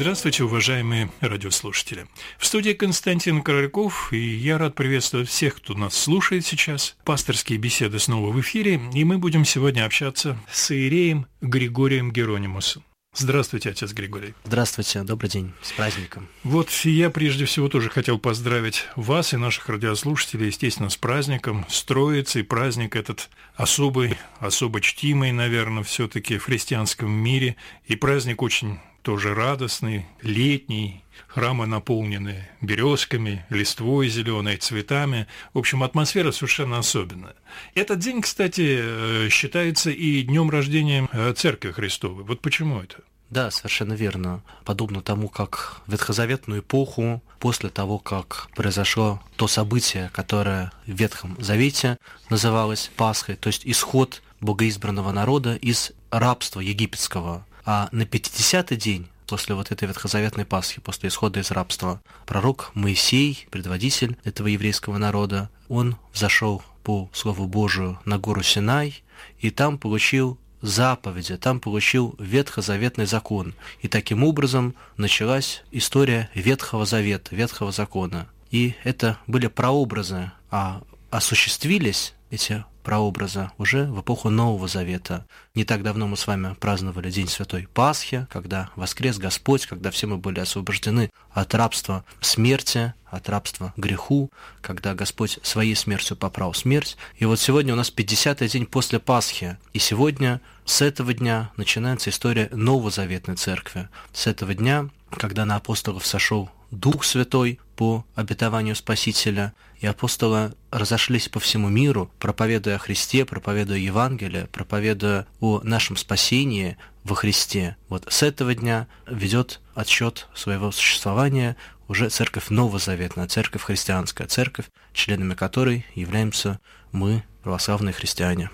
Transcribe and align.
Здравствуйте, 0.00 0.44
уважаемые 0.44 1.10
радиослушатели. 1.20 2.06
В 2.38 2.46
студии 2.46 2.70
Константин 2.70 3.42
Корольков, 3.42 4.14
и 4.14 4.18
я 4.18 4.56
рад 4.56 4.74
приветствовать 4.74 5.28
всех, 5.28 5.56
кто 5.56 5.74
нас 5.74 5.94
слушает 5.94 6.46
сейчас. 6.46 6.96
Пасторские 7.04 7.58
беседы 7.58 7.98
снова 7.98 8.32
в 8.32 8.40
эфире, 8.40 8.80
и 8.94 9.04
мы 9.04 9.18
будем 9.18 9.44
сегодня 9.44 9.84
общаться 9.84 10.38
с 10.50 10.70
Иереем 10.70 11.26
Григорием 11.42 12.12
Геронимусом. 12.12 12.82
Здравствуйте, 13.12 13.68
отец 13.68 13.92
Григорий. 13.92 14.32
Здравствуйте, 14.44 15.02
добрый 15.02 15.28
день, 15.28 15.52
с 15.60 15.72
праздником. 15.72 16.28
Вот 16.44 16.70
я 16.84 17.10
прежде 17.10 17.44
всего 17.44 17.68
тоже 17.68 17.90
хотел 17.90 18.18
поздравить 18.18 18.86
вас 18.96 19.34
и 19.34 19.36
наших 19.36 19.68
радиослушателей, 19.68 20.46
естественно, 20.46 20.88
с 20.88 20.96
праздником, 20.96 21.66
с 21.68 21.82
Троицей. 21.84 22.42
Праздник 22.42 22.96
этот 22.96 23.28
особый, 23.54 24.16
особо 24.38 24.80
чтимый, 24.80 25.32
наверное, 25.32 25.82
все 25.82 26.08
таки 26.08 26.38
в 26.38 26.44
христианском 26.44 27.10
мире. 27.10 27.56
И 27.84 27.96
праздник 27.96 28.40
очень 28.40 28.78
тоже 29.02 29.34
радостный, 29.34 30.06
летний, 30.22 31.02
храмы 31.26 31.66
наполнены 31.66 32.48
березками, 32.60 33.44
листвой 33.50 34.08
зеленой, 34.08 34.56
цветами. 34.56 35.26
В 35.54 35.58
общем, 35.58 35.82
атмосфера 35.82 36.32
совершенно 36.32 36.78
особенная. 36.78 37.34
Этот 37.74 37.98
день, 37.98 38.22
кстати, 38.22 38.78
э, 38.80 39.28
считается 39.30 39.90
и 39.90 40.22
днем 40.22 40.50
рождения 40.50 41.08
э, 41.12 41.32
Церкви 41.34 41.70
Христовой. 41.70 42.24
Вот 42.24 42.40
почему 42.40 42.80
это? 42.80 42.96
Да, 43.30 43.52
совершенно 43.52 43.92
верно. 43.92 44.42
Подобно 44.64 45.02
тому, 45.02 45.28
как 45.28 45.82
в 45.86 45.92
ветхозаветную 45.92 46.60
эпоху, 46.60 47.22
после 47.38 47.70
того, 47.70 47.98
как 47.98 48.48
произошло 48.56 49.22
то 49.36 49.46
событие, 49.46 50.10
которое 50.12 50.72
в 50.84 50.90
Ветхом 50.90 51.36
Завете 51.38 51.96
называлось 52.28 52.90
Пасхой, 52.96 53.36
то 53.36 53.46
есть 53.46 53.62
исход 53.64 54.22
богоизбранного 54.40 55.12
народа 55.12 55.54
из 55.54 55.92
рабства 56.10 56.58
египетского, 56.60 57.46
а 57.72 57.88
на 57.92 58.02
50-й 58.02 58.76
день 58.76 59.06
после 59.28 59.54
вот 59.54 59.70
этой 59.70 59.86
ветхозаветной 59.86 60.44
Пасхи, 60.44 60.80
после 60.80 61.08
исхода 61.08 61.38
из 61.38 61.52
рабства, 61.52 62.02
пророк 62.26 62.72
Моисей, 62.74 63.46
предводитель 63.48 64.16
этого 64.24 64.48
еврейского 64.48 64.98
народа, 64.98 65.50
он 65.68 65.96
взошел 66.12 66.64
по 66.82 67.08
Слову 67.12 67.46
Божию 67.46 68.00
на 68.04 68.18
гору 68.18 68.42
Синай, 68.42 69.04
и 69.38 69.50
там 69.50 69.78
получил 69.78 70.36
заповеди, 70.62 71.36
там 71.36 71.60
получил 71.60 72.16
ветхозаветный 72.18 73.06
закон. 73.06 73.54
И 73.82 73.86
таким 73.86 74.24
образом 74.24 74.74
началась 74.96 75.62
история 75.70 76.28
Ветхого 76.34 76.86
Завета, 76.86 77.36
Ветхого 77.36 77.70
Закона. 77.70 78.26
И 78.50 78.74
это 78.82 79.16
были 79.28 79.46
прообразы, 79.46 80.32
а 80.50 80.82
осуществились 81.10 82.14
эти 82.32 82.64
прообраза 82.82 83.52
уже 83.58 83.84
в 83.86 84.00
эпоху 84.00 84.30
Нового 84.30 84.68
Завета. 84.68 85.26
Не 85.54 85.64
так 85.64 85.82
давно 85.82 86.06
мы 86.06 86.16
с 86.16 86.26
вами 86.26 86.54
праздновали 86.54 87.10
День 87.10 87.28
Святой 87.28 87.68
Пасхи, 87.72 88.26
когда 88.30 88.70
воскрес 88.76 89.18
Господь, 89.18 89.66
когда 89.66 89.90
все 89.90 90.06
мы 90.06 90.16
были 90.16 90.40
освобождены 90.40 91.10
от 91.32 91.54
рабства 91.54 92.04
смерти, 92.20 92.94
от 93.06 93.28
рабства 93.28 93.72
греху, 93.76 94.30
когда 94.60 94.94
Господь 94.94 95.38
своей 95.42 95.74
смертью 95.74 96.16
поправил 96.16 96.54
смерть. 96.54 96.96
И 97.16 97.24
вот 97.24 97.40
сегодня 97.40 97.74
у 97.74 97.76
нас 97.76 97.92
50-й 97.94 98.48
день 98.48 98.66
после 98.66 98.98
Пасхи, 98.98 99.58
и 99.72 99.78
сегодня 99.78 100.40
с 100.64 100.80
этого 100.80 101.12
дня 101.12 101.50
начинается 101.56 102.10
история 102.10 102.48
Новозаветной 102.52 103.36
Церкви. 103.36 103.88
С 104.12 104.26
этого 104.26 104.54
дня, 104.54 104.88
когда 105.10 105.44
на 105.44 105.56
апостолов 105.56 106.06
сошел 106.06 106.50
Дух 106.70 107.04
Святой 107.04 107.58
по 107.76 108.04
обетованию 108.14 108.76
Спасителя, 108.76 109.54
и 109.80 109.86
апостолы 109.86 110.52
разошлись 110.70 111.28
по 111.28 111.40
всему 111.40 111.68
миру, 111.68 112.10
проповедуя 112.18 112.76
о 112.76 112.78
Христе, 112.78 113.24
проповедуя 113.24 113.78
Евангелие, 113.78 114.46
проповедуя 114.52 115.26
о 115.40 115.60
нашем 115.62 115.96
спасении 115.96 116.76
во 117.02 117.16
Христе. 117.16 117.76
Вот 117.88 118.06
с 118.08 118.22
этого 118.22 118.54
дня 118.54 118.86
ведет 119.06 119.60
отсчет 119.74 120.28
своего 120.34 120.70
существования 120.70 121.56
уже 121.88 122.08
церковь 122.08 122.50
новозаветная, 122.50 123.26
церковь 123.26 123.62
христианская, 123.62 124.26
церковь, 124.26 124.66
членами 124.92 125.34
которой 125.34 125.86
являемся 125.94 126.60
мы, 126.92 127.24
православные 127.42 127.92
христиане. 127.92 128.50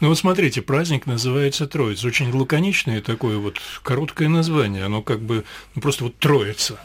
Ну 0.00 0.08
вот 0.08 0.18
смотрите, 0.18 0.62
праздник 0.62 1.06
называется 1.06 1.66
Троица. 1.66 2.06
Очень 2.06 2.32
лаконичное 2.32 3.00
такое 3.00 3.38
вот 3.38 3.60
короткое 3.82 4.28
название. 4.28 4.84
Оно 4.84 5.02
как 5.02 5.20
бы 5.20 5.44
ну, 5.74 5.82
просто 5.82 6.04
вот 6.04 6.18
Троица. 6.18 6.78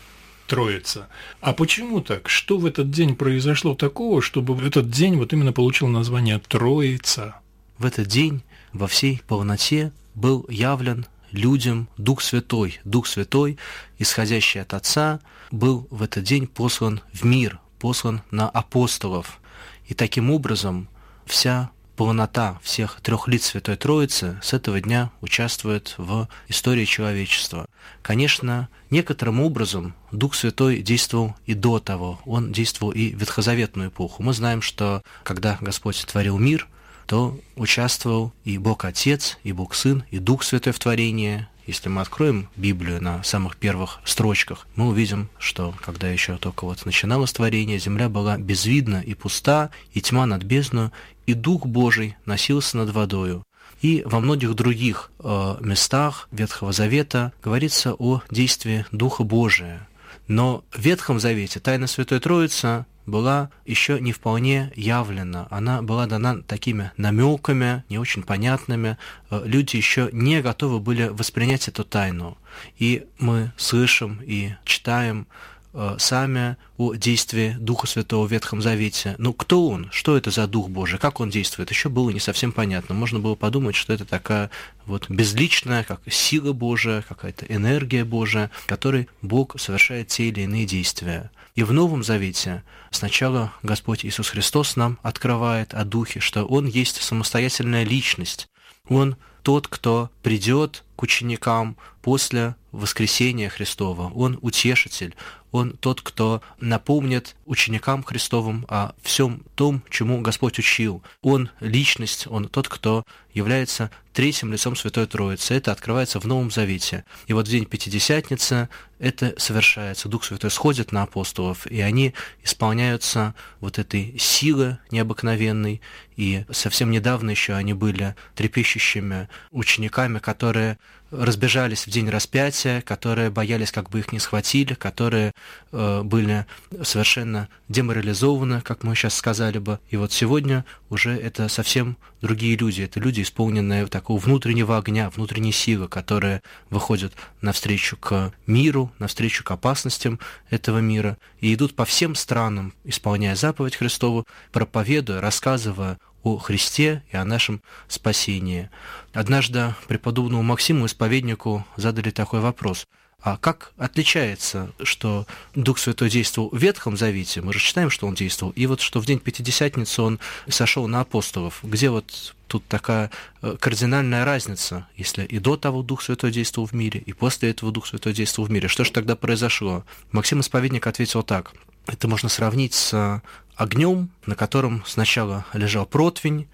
Троица. 0.52 1.08
А 1.40 1.54
почему 1.54 2.02
так? 2.02 2.28
Что 2.28 2.58
в 2.58 2.66
этот 2.66 2.92
день 2.92 3.16
произошло 3.16 3.74
такого, 3.74 4.22
чтобы 4.22 4.54
в 4.54 4.68
этот 4.68 4.90
день 4.90 5.16
вот 5.16 5.32
именно 5.32 5.54
получил 5.54 5.88
название 5.88 6.40
Троица? 6.40 7.36
В 7.78 7.86
этот 7.86 8.08
день 8.08 8.44
во 8.74 8.88
всей 8.88 9.22
полноте 9.30 9.94
был 10.14 10.46
явлен 10.50 11.06
людям 11.32 11.88
Дух 11.96 12.22
Святой. 12.22 12.82
Дух 12.84 13.08
Святой, 13.08 13.58
исходящий 13.98 14.60
от 14.60 14.74
Отца, 14.74 15.22
был 15.52 15.88
в 15.90 16.04
этот 16.04 16.26
день 16.26 16.48
послан 16.48 17.00
в 17.14 17.24
мир, 17.24 17.62
послан 17.80 18.22
на 18.30 18.50
апостолов. 18.50 19.40
И 19.88 19.94
таким 19.94 20.32
образом 20.32 20.90
вся 21.26 21.72
полнота 22.02 22.60
всех 22.64 23.00
трех 23.02 23.28
лиц 23.28 23.46
Святой 23.46 23.76
Троицы 23.76 24.40
с 24.42 24.54
этого 24.54 24.82
дня 24.82 25.12
участвует 25.22 25.94
в 26.00 26.28
истории 26.48 26.86
человечества. 26.86 27.68
Конечно, 28.02 28.70
некоторым 28.90 29.40
образом 29.40 29.94
Дух 30.12 30.34
Святой 30.34 30.82
действовал 30.82 31.36
и 31.46 31.54
до 31.54 31.78
того, 31.78 32.20
он 32.26 32.52
действовал 32.52 32.92
и 32.92 33.12
в 33.12 33.20
ветхозаветную 33.20 33.90
эпоху. 33.90 34.24
Мы 34.24 34.34
знаем, 34.34 34.64
что 34.64 35.04
когда 35.22 35.60
Господь 35.62 36.04
творил 36.04 36.40
мир, 36.40 36.68
то 37.12 37.38
участвовал 37.58 38.32
и 38.46 38.58
Бог 38.58 38.86
Отец, 38.86 39.38
и 39.44 39.52
Бог 39.52 39.76
Сын, 39.76 40.06
и 40.12 40.20
Дух 40.20 40.44
Святой 40.44 40.72
в 40.72 40.80
творении, 40.80 41.46
если 41.68 41.90
мы 41.90 42.00
откроем 42.00 42.48
Библию 42.56 43.04
на 43.04 43.22
самых 43.22 43.58
первых 43.58 44.00
строчках, 44.06 44.66
мы 44.78 44.88
увидим, 44.88 45.28
что 45.38 45.76
когда 45.84 46.08
еще 46.08 46.38
только 46.38 46.64
вот 46.64 46.86
начиналось 46.86 47.34
творение, 47.34 47.80
земля 47.80 48.08
была 48.08 48.38
безвидна 48.38 49.04
и 49.06 49.14
пуста, 49.14 49.72
и 49.92 50.00
тьма 50.00 50.26
над 50.26 50.44
бездну, 50.44 50.94
и 51.26 51.34
Дух 51.34 51.66
Божий 51.66 52.16
носился 52.26 52.78
над 52.78 52.92
водою. 52.92 53.44
И 53.82 54.04
во 54.06 54.22
многих 54.22 54.56
других 54.56 55.12
э, 55.20 55.58
местах 55.60 56.30
Ветхого 56.32 56.72
Завета 56.72 57.34
говорится 57.44 57.94
о 57.94 58.22
действии 58.32 58.86
Духа 58.94 59.26
Божия. 59.26 59.86
Но 60.30 60.64
в 60.72 60.80
Ветхом 60.80 61.20
Завете 61.20 61.60
тайна 61.60 61.88
Святой 61.88 62.22
Троицы 62.22 62.86
была 63.06 63.50
еще 63.66 64.00
не 64.00 64.12
вполне 64.12 64.72
явлена. 64.76 65.48
Она 65.50 65.82
была 65.82 66.06
дана 66.06 66.42
такими 66.42 66.92
намеками, 66.98 67.84
не 67.90 67.98
очень 67.98 68.24
понятными. 68.24 68.98
Э, 69.30 69.42
люди 69.46 69.76
еще 69.76 70.10
не 70.12 70.42
готовы 70.42 70.80
были 70.80 71.08
воспринять 71.08 71.68
эту 71.68 71.84
тайну. 71.84 72.38
И 72.78 73.06
мы 73.20 73.52
слышим 73.58 74.20
и 74.24 74.54
читаем 74.66 75.28
Э, 75.74 75.96
сами 76.00 76.58
о 76.78 76.96
действии 76.96 77.56
Духа 77.58 77.88
Святого 77.88 78.28
в 78.28 78.32
Ветхом 78.32 78.62
Завете. 78.62 79.16
Ну, 79.18 79.32
кто 79.32 79.70
он? 79.70 79.90
Что 79.92 80.18
это 80.18 80.30
за 80.30 80.46
Дух 80.46 80.70
Божий? 80.70 81.00
Как 81.00 81.22
он 81.22 81.30
действует? 81.30 81.70
Еще 81.70 81.88
было 81.88 82.10
не 82.10 82.20
совсем 82.20 82.52
понятно. 82.52 82.94
Можно 82.94 83.20
было 83.20 83.36
подумать, 83.36 83.76
что 83.76 83.94
это 83.94 84.04
такая 84.04 84.50
вот 84.86 85.10
безличная, 85.10 85.86
как 85.86 86.02
сила 86.10 86.52
Божия, 86.52 87.04
какая-то 87.08 87.46
энергия 87.46 88.04
Божия, 88.04 88.52
которой 88.66 89.08
Бог 89.22 89.58
совершает 89.62 90.10
те 90.10 90.26
или 90.26 90.42
иные 90.42 90.66
действия. 90.66 91.32
И 91.62 91.64
в 91.64 91.74
Новом 91.74 92.02
Завете 92.02 92.64
сначала 92.90 93.54
Господь 93.62 94.04
Иисус 94.04 94.30
Христос 94.30 94.78
нам 94.78 94.98
открывает 95.04 95.76
о 95.76 95.86
Духе, 95.86 96.20
что 96.20 96.44
Он 96.44 96.66
есть 96.66 97.00
самостоятельная 97.04 97.84
личность. 97.84 98.48
Он 98.90 99.16
тот, 99.44 99.68
кто 99.68 100.10
придет 100.24 100.84
к 100.96 101.04
ученикам 101.04 101.78
после 102.02 102.56
воскресения 102.72 103.50
Христова. 103.50 104.12
Он 104.14 104.40
утешитель, 104.42 105.16
он 105.52 105.72
тот, 105.72 106.02
кто 106.02 106.42
напомнит 106.60 107.36
ученикам 107.46 108.04
Христовым 108.04 108.66
о 108.70 108.94
всем 109.02 109.44
том, 109.56 109.84
чему 109.90 110.22
Господь 110.22 110.60
учил. 110.60 111.04
Он 111.22 111.50
личность, 111.60 112.26
он 112.28 112.48
тот, 112.48 112.70
кто 112.70 113.04
является 113.34 113.92
третьим 114.14 114.52
лицом 114.52 114.76
Святой 114.76 115.08
Троицы. 115.08 115.54
Это 115.54 115.72
открывается 115.72 116.20
в 116.20 116.26
Новом 116.26 116.52
Завете. 116.52 117.06
И 117.28 117.34
вот 117.34 117.48
в 117.48 117.52
день 117.52 117.66
Пятидесятницы 117.66 118.70
это 119.00 119.34
совершается. 119.38 120.08
Дух 120.08 120.24
Святой 120.24 120.52
сходит 120.52 120.92
на 120.94 121.04
апостолов, 121.04 121.68
и 121.68 121.82
они 121.82 122.14
исполняются 122.44 123.36
вот 123.60 123.78
этой 123.78 124.18
силы 124.18 124.80
необыкновенной. 124.90 125.82
И 126.16 126.46
совсем 126.50 126.92
недавно 126.92 127.30
еще 127.30 127.54
они 127.54 127.74
были 127.74 128.16
трепещущими 128.36 129.28
учениками, 129.52 130.20
которые 130.20 130.78
разбежались 131.12 131.86
в 131.86 131.90
день 131.90 132.10
распятия, 132.10 132.82
которые 132.82 133.30
боялись, 133.30 133.72
как 133.72 133.90
бы 133.90 134.00
их 134.00 134.12
не 134.12 134.20
схватили, 134.20 134.74
которые 134.74 135.34
э, 135.72 136.02
были 136.04 136.46
совершенно 136.84 137.50
деморализованы, 137.70 138.62
как 138.62 138.84
мы 138.84 138.96
сейчас 138.96 139.16
сказали 139.16 139.60
бы. 139.60 139.80
И 139.90 139.98
вот 139.98 140.12
сегодня 140.12 140.66
уже 140.90 141.12
это 141.12 141.48
совсем 141.50 141.98
другие 142.22 142.56
люди. 142.56 142.84
Это 142.84 143.00
люди, 143.00 143.22
исполненные 143.22 143.88
такого 143.88 144.20
внутреннего 144.20 144.78
огня, 144.78 145.10
внутренней 145.10 145.52
силы, 145.52 145.88
которые 145.88 146.42
выходят 146.70 147.14
навстречу 147.42 147.98
к 147.98 148.32
миру, 148.48 148.92
навстречу 149.00 149.44
к 149.44 149.52
опасностям 149.52 150.20
этого 150.50 150.80
мира 150.80 151.18
и 151.40 151.54
идут 151.54 151.76
по 151.76 151.86
всем 151.86 152.16
странам, 152.16 152.74
исполняя 152.84 153.36
заповедь 153.36 153.76
Христову, 153.76 154.26
проповедуя, 154.52 155.20
рассказывая 155.20 155.98
о 156.24 156.38
Христе 156.38 157.04
и 157.12 157.18
о 157.18 157.26
нашем 157.26 157.62
спасении. 157.88 158.70
Однажды 159.14 159.76
преподобному 159.88 160.44
Максиму, 160.44 160.86
исповеднику, 160.86 161.66
задали 161.76 162.10
такой 162.10 162.40
вопрос. 162.40 162.88
А 163.24 163.38
как 163.38 163.72
отличается, 163.78 164.72
что 164.82 165.28
Дух 165.54 165.78
Святой 165.78 166.10
действовал 166.10 166.50
в 166.50 166.58
Ветхом 166.58 166.98
Завете, 166.98 167.42
мы 167.42 167.54
же 167.54 167.60
читаем, 167.60 167.92
что 167.92 168.08
он 168.08 168.16
действовал, 168.16 168.52
и 168.54 168.66
вот 168.66 168.82
что 168.82 169.00
в 169.00 169.06
день 169.06 169.20
Пятидесятницы 169.20 170.02
он 170.02 170.20
сошел 170.48 170.88
на 170.88 171.02
апостолов, 171.02 171.60
где 171.62 171.92
вот 171.92 172.34
тут 172.48 172.66
такая 172.68 173.12
э, 173.44 173.56
кардинальная 173.60 174.26
разница, 174.26 174.88
если 174.98 175.24
и 175.24 175.38
до 175.38 175.56
того 175.56 175.84
Дух 175.84 176.02
Святой 176.02 176.32
действовал 176.32 176.68
в 176.68 176.74
мире, 176.74 177.00
и 177.00 177.14
после 177.14 177.52
этого 177.52 177.72
Дух 177.72 177.86
Святой 177.86 178.14
действовал 178.14 178.48
в 178.48 178.52
мире. 178.52 178.68
Что 178.68 178.84
же 178.84 178.92
тогда 178.92 179.16
произошло? 179.16 179.86
Максим 180.12 180.42
Исповедник 180.42 180.88
ответил 180.88 181.22
так. 181.22 181.54
Это 181.86 182.08
можно 182.08 182.28
сравнить 182.28 182.74
с 182.74 183.22
огнем, 183.56 184.10
на 184.26 184.36
котором 184.36 184.84
сначала 184.86 185.46
лежал 185.54 185.86
противень, 185.86 186.48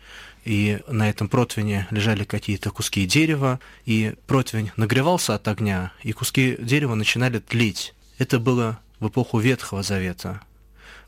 и 0.46 0.80
на 0.88 1.10
этом 1.10 1.28
противне 1.28 1.88
лежали 1.92 2.24
какие-то 2.24 2.72
куски 2.72 3.06
дерева, 3.06 3.60
и 3.86 4.16
противень 4.28 4.72
нагревался 4.78 5.36
от 5.36 5.48
огня, 5.48 5.92
и 6.04 6.14
куски 6.14 6.56
дерева 6.58 6.96
начинали 6.96 7.40
тлеть. 7.40 7.94
Это 8.18 8.40
было 8.40 8.80
в 9.00 9.10
эпоху 9.10 9.40
Ветхого 9.40 9.84
Завета. 9.84 10.42